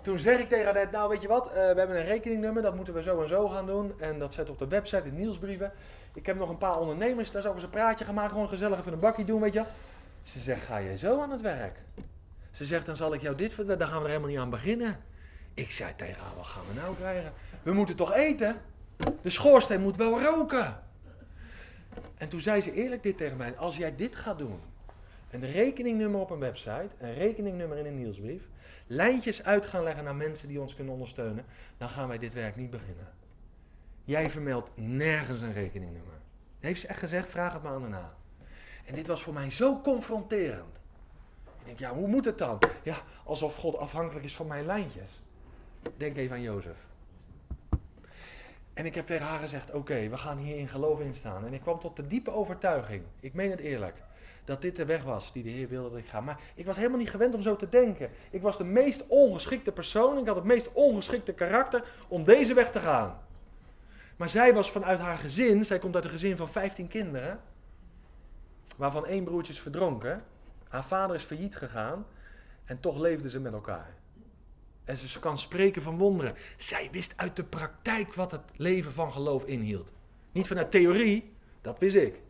[0.01, 2.76] Toen zeg ik tegen haar, nou weet je wat, uh, we hebben een rekeningnummer, dat
[2.76, 3.93] moeten we zo en zo gaan doen.
[3.99, 5.72] En dat zet op de website, in nieuwsbrieven.
[6.14, 8.80] Ik heb nog een paar ondernemers, daar zou ik eens een praatje gemaakt, gewoon gezellig
[8.80, 9.64] even een bakje doen, weet je.
[10.22, 11.78] Ze zegt, ga jij zo aan het werk?
[12.54, 14.49] Ze zegt, dan zal ik jou dit vertellen, daar gaan we er helemaal niet aan
[14.49, 14.99] beginnen.
[15.54, 17.34] Ik zei tegen haar, wat gaan we nou krijgen?
[17.64, 18.62] We moeten toch eten?
[19.22, 20.80] De schoorsteen moet wel roken.
[22.18, 24.60] En toen zei ze eerlijk dit tegen mij, als jij dit gaat doen,
[25.30, 28.41] een rekeningnummer op een website, een rekeningnummer in een nieuwsbrief,
[28.88, 31.45] lijntjes uit gaan leggen naar mensen die ons kunnen ondersteunen,
[31.78, 33.08] dan gaan wij dit werk niet beginnen.
[34.04, 36.14] Jij vermeldt nergens een rekeningnummer.
[36.60, 38.14] Heeft ze echt gezegd, vraag het maar aan daarna.
[38.86, 40.82] En dit was voor mij zo confronterend.
[41.64, 42.59] Ik denk, ja, hoe moet het dan?
[42.82, 45.22] Ja, alsof God afhankelijk is van mijn lijntjes.
[45.97, 46.78] Denk even aan Jozef.
[48.74, 51.45] En ik heb tegen haar gezegd, oké, we gaan hier in geloof in staan.
[51.45, 53.95] En ik kwam tot de diepe overtuiging, ik meen het eerlijk,
[54.45, 56.22] dat dit de weg was die de Heer wilde dat ik ga.
[56.22, 58.09] Maar ik was helemaal niet gewend om zo te denken.
[58.30, 62.72] Ik was de meest ongeschikte persoon, ik had het meest ongeschikte karakter om deze weg
[62.72, 63.22] te gaan.
[64.16, 67.39] Maar zij was vanuit haar gezin, zij komt uit een gezin van 15 kinderen,
[68.78, 70.24] waarvan één broertje is verdronken.
[70.74, 72.05] Haar vader is failliet gegaan
[72.65, 73.93] en toch leefden ze met elkaar.
[74.84, 76.36] En ze kan spreken van wonderen.
[76.57, 79.91] Zij wist uit de praktijk wat het leven van geloof inhield.
[80.32, 82.21] Niet vanuit theorie, dat wist ik.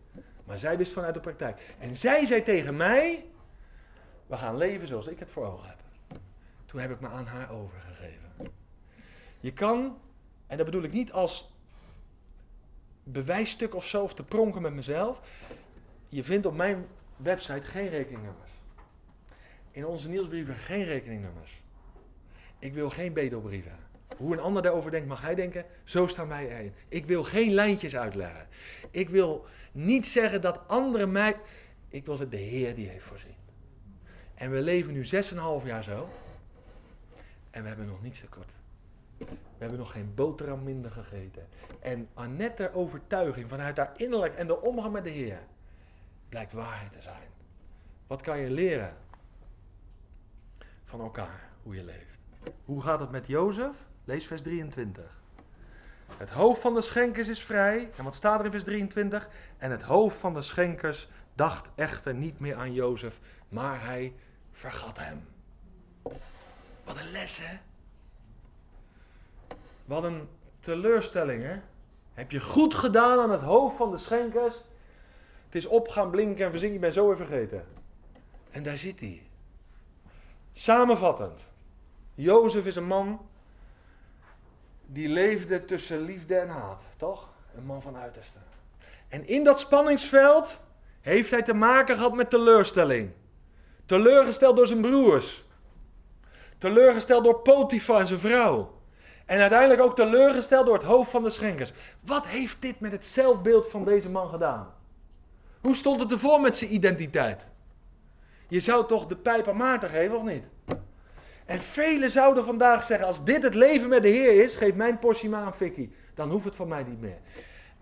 [0.45, 1.75] Maar zij wist vanuit de praktijk.
[1.79, 3.25] En zij zei tegen mij:
[4.27, 5.79] We gaan leven zoals ik het voor ogen heb.
[6.65, 8.31] Toen heb ik me aan haar overgegeven.
[9.39, 9.97] Je kan,
[10.47, 11.53] en dat bedoel ik niet als
[13.03, 15.21] bewijsstuk of zo, of te pronken met mezelf.
[16.09, 16.87] Je vindt op mijn
[17.17, 18.51] website geen rekeningnummers.
[19.71, 21.61] In onze nieuwsbrieven geen rekeningnummers.
[22.59, 23.77] Ik wil geen bedelbrieven.
[24.17, 25.65] Hoe een ander daarover denkt, mag hij denken.
[25.83, 26.73] Zo staan wij erin.
[26.87, 28.47] Ik wil geen lijntjes uitleggen.
[28.91, 31.39] Ik wil niet zeggen dat anderen mij.
[31.89, 33.35] Ik wil zeggen, de Heer die heeft voorzien.
[34.35, 36.09] En we leven nu 6,5 jaar zo.
[37.51, 38.49] En we hebben nog niets tekort.
[39.17, 41.47] We hebben nog geen boterham minder gegeten.
[41.79, 45.39] En Annette overtuiging vanuit haar innerlijk en de omgang met de Heer
[46.33, 47.29] blijkt waarheid te zijn.
[48.07, 48.97] Wat kan je leren
[50.83, 52.19] van elkaar, hoe je leeft?
[52.65, 53.75] Hoe gaat het met Jozef?
[54.03, 55.21] Lees vers 23.
[56.17, 57.89] Het hoofd van de schenkers is vrij.
[57.97, 59.29] En wat staat er in vers 23?
[59.57, 63.19] En het hoofd van de schenkers dacht echter niet meer aan Jozef,
[63.49, 64.13] maar hij
[64.51, 65.27] vergat hem.
[66.83, 67.57] Wat een les, hè?
[69.85, 70.29] Wat een
[70.59, 71.59] teleurstelling, hè?
[72.13, 74.55] Heb je goed gedaan aan het hoofd van de schenkers?
[75.53, 77.65] Het is op gaan blinken en verzin, je bent zo weer vergeten.
[78.51, 79.21] En daar zit hij.
[80.53, 81.41] Samenvattend.
[82.15, 83.27] Jozef is een man
[84.85, 87.29] die leefde tussen liefde en haat, toch?
[87.55, 88.39] Een man van uiterste.
[89.07, 90.59] En in dat spanningsveld
[91.01, 93.11] heeft hij te maken gehad met teleurstelling.
[93.85, 95.43] Teleurgesteld door zijn broers.
[96.57, 98.81] Teleurgesteld door Potifar en zijn vrouw.
[99.25, 101.71] En uiteindelijk ook teleurgesteld door het hoofd van de schenkers.
[101.99, 104.81] Wat heeft dit met het zelfbeeld van deze man gedaan?
[105.63, 107.47] Hoe stond het ervoor met zijn identiteit?
[108.47, 110.43] Je zou toch de pijp aan Maarten geven, of niet?
[111.45, 114.99] En velen zouden vandaag zeggen, als dit het leven met de Heer is, geef mijn
[114.99, 115.89] portie maar aan Vicky.
[116.13, 117.17] Dan hoeft het van mij niet meer.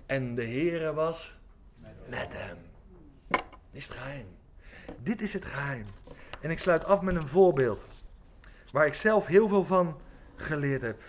[0.06, 1.36] En de Heer was
[2.08, 2.58] met hem.
[3.72, 4.28] Dit is het geheim.
[5.00, 5.86] Dit is het geheim.
[6.42, 7.86] En ik sluit af met een voorbeeld.
[8.72, 10.00] Waar ik zelf heel veel van
[10.36, 11.02] geleerd heb.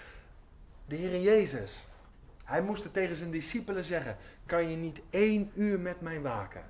[0.87, 1.87] De Heer Jezus.
[2.45, 4.17] Hij moest het tegen zijn discipelen zeggen.
[4.47, 6.63] Kan je niet één uur met mij waken?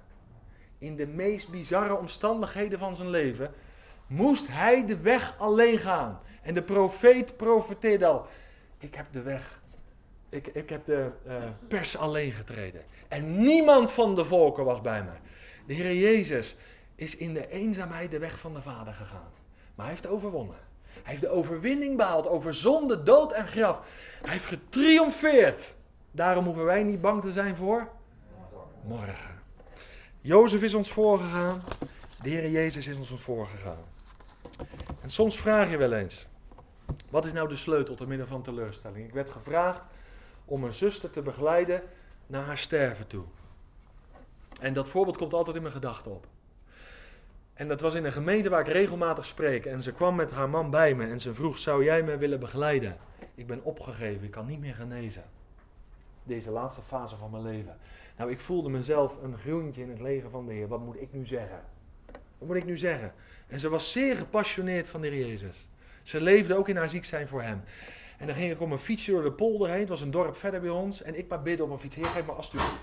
[0.78, 3.54] In de meest bizarre omstandigheden van zijn leven
[4.06, 6.20] moest hij de weg alleen gaan.
[6.42, 8.26] En de profeet profeteerde al.
[8.78, 9.62] Ik heb de weg,
[10.28, 11.34] ik, ik heb de uh,
[11.68, 12.84] pers alleen getreden.
[13.08, 15.20] En niemand van de volken was bij mij.
[15.66, 16.56] De Heer Jezus
[16.94, 19.30] is in de eenzaamheid de weg van de Vader gegaan.
[19.74, 20.70] Maar hij heeft overwonnen.
[20.93, 23.82] Hij heeft de overwinning behaald over zonde, dood en graf.
[24.23, 25.74] Hij heeft getriomfeerd.
[26.10, 27.89] Daarom hoeven wij niet bang te zijn voor
[28.85, 29.40] morgen.
[30.20, 31.62] Jozef is ons voorgegaan.
[32.23, 33.85] De Heer Jezus is ons voorgegaan.
[35.01, 36.27] En soms vraag je wel eens:
[37.10, 39.06] wat is nou de sleutel te midden van teleurstelling?
[39.06, 39.82] Ik werd gevraagd
[40.44, 41.82] om een zuster te begeleiden
[42.27, 43.24] naar haar sterven toe.
[44.60, 46.27] En dat voorbeeld komt altijd in mijn gedachten op.
[47.62, 49.66] En dat was in een gemeente waar ik regelmatig spreek.
[49.66, 52.40] En ze kwam met haar man bij me en ze vroeg: Zou jij me willen
[52.40, 52.97] begeleiden?
[53.34, 55.22] Ik ben opgegeven, ik kan niet meer genezen.
[56.22, 57.76] Deze laatste fase van mijn leven.
[58.16, 60.68] Nou, ik voelde mezelf een groentje in het leger van de Heer.
[60.68, 61.60] Wat moet ik nu zeggen?
[62.39, 63.12] Wat moet ik nu zeggen?
[63.47, 65.68] En ze was zeer gepassioneerd van de Heer Jezus.
[66.02, 67.62] Ze leefde ook in haar ziek zijn voor hem.
[68.18, 69.80] En dan ging ik op een fietsje door de polder heen.
[69.80, 71.02] Het was een dorp verder bij ons.
[71.02, 71.97] En ik maar bidden op een fiets.
[71.97, 72.74] Heer, geef me alsjeblieft,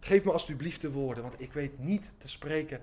[0.00, 1.22] geef me alsjeblieft de woorden.
[1.22, 2.80] Want ik weet niet te spreken.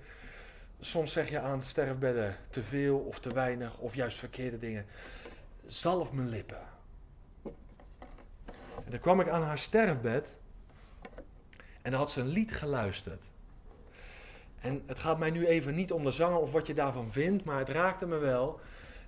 [0.84, 3.78] Soms zeg je aan sterfbedden te veel of te weinig.
[3.78, 4.86] Of juist verkeerde dingen.
[5.66, 6.62] Zalf mijn lippen.
[8.86, 10.26] En dan kwam ik aan haar sterfbed.
[11.82, 13.22] En dan had ze een lied geluisterd.
[14.60, 17.44] En het gaat mij nu even niet om de zanger of wat je daarvan vindt,
[17.44, 18.60] maar het raakte me wel.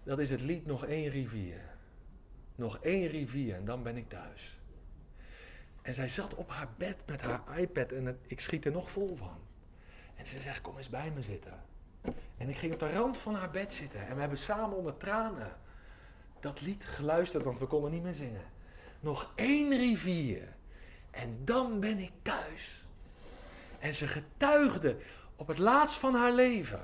[0.04, 1.62] Dat is het lied Nog één rivier.
[2.56, 4.60] Nog één rivier en dan ben ik thuis.
[5.82, 9.16] En zij zat op haar bed met haar iPad en ik schiet er nog vol
[9.16, 9.45] van.
[10.16, 11.64] En ze zegt, kom eens bij me zitten.
[12.38, 14.98] En ik ging op de rand van haar bed zitten en we hebben samen onder
[14.98, 15.58] tranen
[16.40, 18.46] dat lied geluisterd, want we konden niet meer zingen.
[19.00, 20.54] Nog één rivier
[21.12, 22.86] en dan ben ik thuis.
[23.80, 24.98] En ze getuigde
[25.36, 26.82] op het laatst van haar leven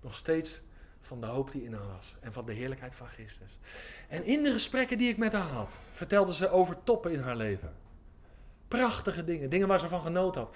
[0.00, 0.60] nog steeds
[1.00, 3.58] van de hoop die in haar was en van de heerlijkheid van Christus.
[4.08, 7.36] En in de gesprekken die ik met haar had, vertelde ze over toppen in haar
[7.36, 7.74] leven.
[8.68, 10.54] Prachtige dingen, dingen waar ze van genoten had.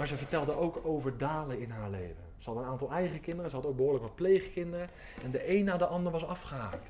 [0.00, 2.24] Maar ze vertelde ook over dalen in haar leven.
[2.38, 4.88] Ze had een aantal eigen kinderen, ze had ook behoorlijk wat pleegkinderen.
[5.22, 6.88] En de een na de ander was afgehaakt.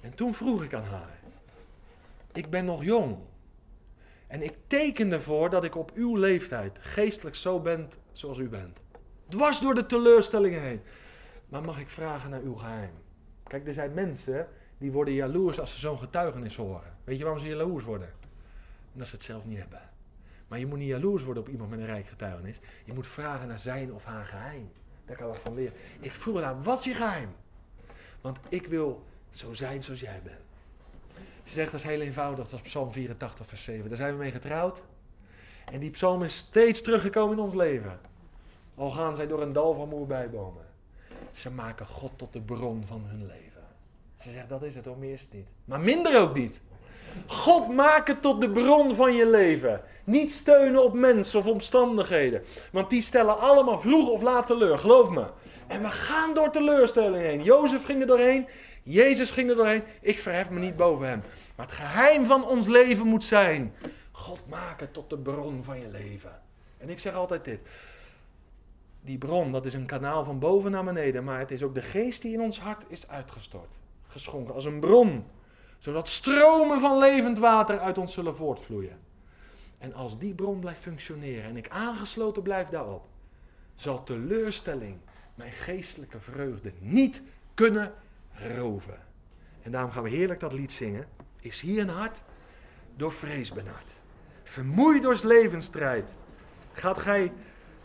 [0.00, 1.18] En toen vroeg ik aan haar:
[2.32, 3.16] Ik ben nog jong.
[4.26, 8.78] En ik teken ervoor dat ik op uw leeftijd geestelijk zo ben zoals u bent.
[9.28, 10.80] Dwars door de teleurstellingen heen.
[11.48, 12.92] Maar mag ik vragen naar uw geheim?
[13.42, 14.48] Kijk, er zijn mensen
[14.78, 16.96] die worden jaloers als ze zo'n getuigenis horen.
[17.04, 18.12] Weet je waarom ze jaloers worden?
[18.92, 19.96] Omdat ze het zelf niet hebben.
[20.48, 22.60] Maar je moet niet jaloers worden op iemand met een rijk getuigenis.
[22.84, 24.70] Je moet vragen naar zijn of haar geheim.
[25.04, 25.72] Daar kan wat van leren.
[26.00, 27.28] Ik vroeg haar, wat is je geheim?
[28.20, 30.40] Want ik wil zo zijn zoals jij bent.
[31.42, 33.88] Ze zegt, dat is heel eenvoudig, dat is Psalm 84, vers 7.
[33.88, 34.82] Daar zijn we mee getrouwd.
[35.72, 38.00] En die psalm is steeds teruggekomen in ons leven.
[38.74, 40.64] Al gaan zij door een dal van moerbijbomen.
[41.32, 43.62] Ze maken God tot de bron van hun leven.
[44.16, 45.46] Ze zegt, dat is het, hoor, meer is het niet.
[45.64, 46.60] Maar minder ook niet.
[47.26, 49.80] God maken tot de bron van je leven.
[50.04, 52.42] Niet steunen op mensen of omstandigheden.
[52.72, 55.26] Want die stellen allemaal vroeg of laat teleur, geloof me.
[55.66, 57.42] En we gaan door teleurstelling heen.
[57.42, 58.48] Jozef ging er doorheen.
[58.82, 59.82] Jezus ging er doorheen.
[60.00, 61.22] Ik verhef me niet boven hem.
[61.56, 63.74] Maar het geheim van ons leven moet zijn.
[64.10, 66.40] God maken tot de bron van je leven.
[66.78, 67.60] En ik zeg altijd dit.
[69.00, 71.24] Die bron, dat is een kanaal van boven naar beneden.
[71.24, 73.72] Maar het is ook de geest die in ons hart is uitgestort.
[74.08, 75.24] Geschonken als een bron.
[75.78, 78.98] Zodat stromen van levend water uit ons zullen voortvloeien.
[79.78, 83.06] En als die bron blijft functioneren en ik aangesloten blijf daarop,
[83.74, 84.96] zal teleurstelling
[85.34, 87.22] mijn geestelijke vreugde niet
[87.54, 87.92] kunnen
[88.56, 88.98] roven.
[89.62, 91.06] En daarom gaan we heerlijk dat lied zingen.
[91.40, 92.20] Is hier een hart
[92.96, 93.90] door vrees benard.
[94.42, 96.12] Vermoeid door levensstrijd.
[96.72, 97.32] Gaat gij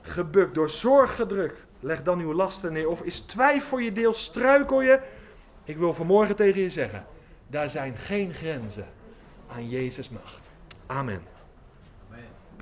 [0.01, 1.65] gebukt door zorg gedrukt.
[1.79, 2.89] Leg dan uw lasten neer.
[2.89, 5.01] Of is twijfel je deel, struikel je.
[5.63, 7.05] Ik wil vanmorgen tegen je zeggen,
[7.53, 8.85] daar zijn geen grenzen
[9.47, 10.41] aan Jezus' macht.
[10.85, 11.21] Amen.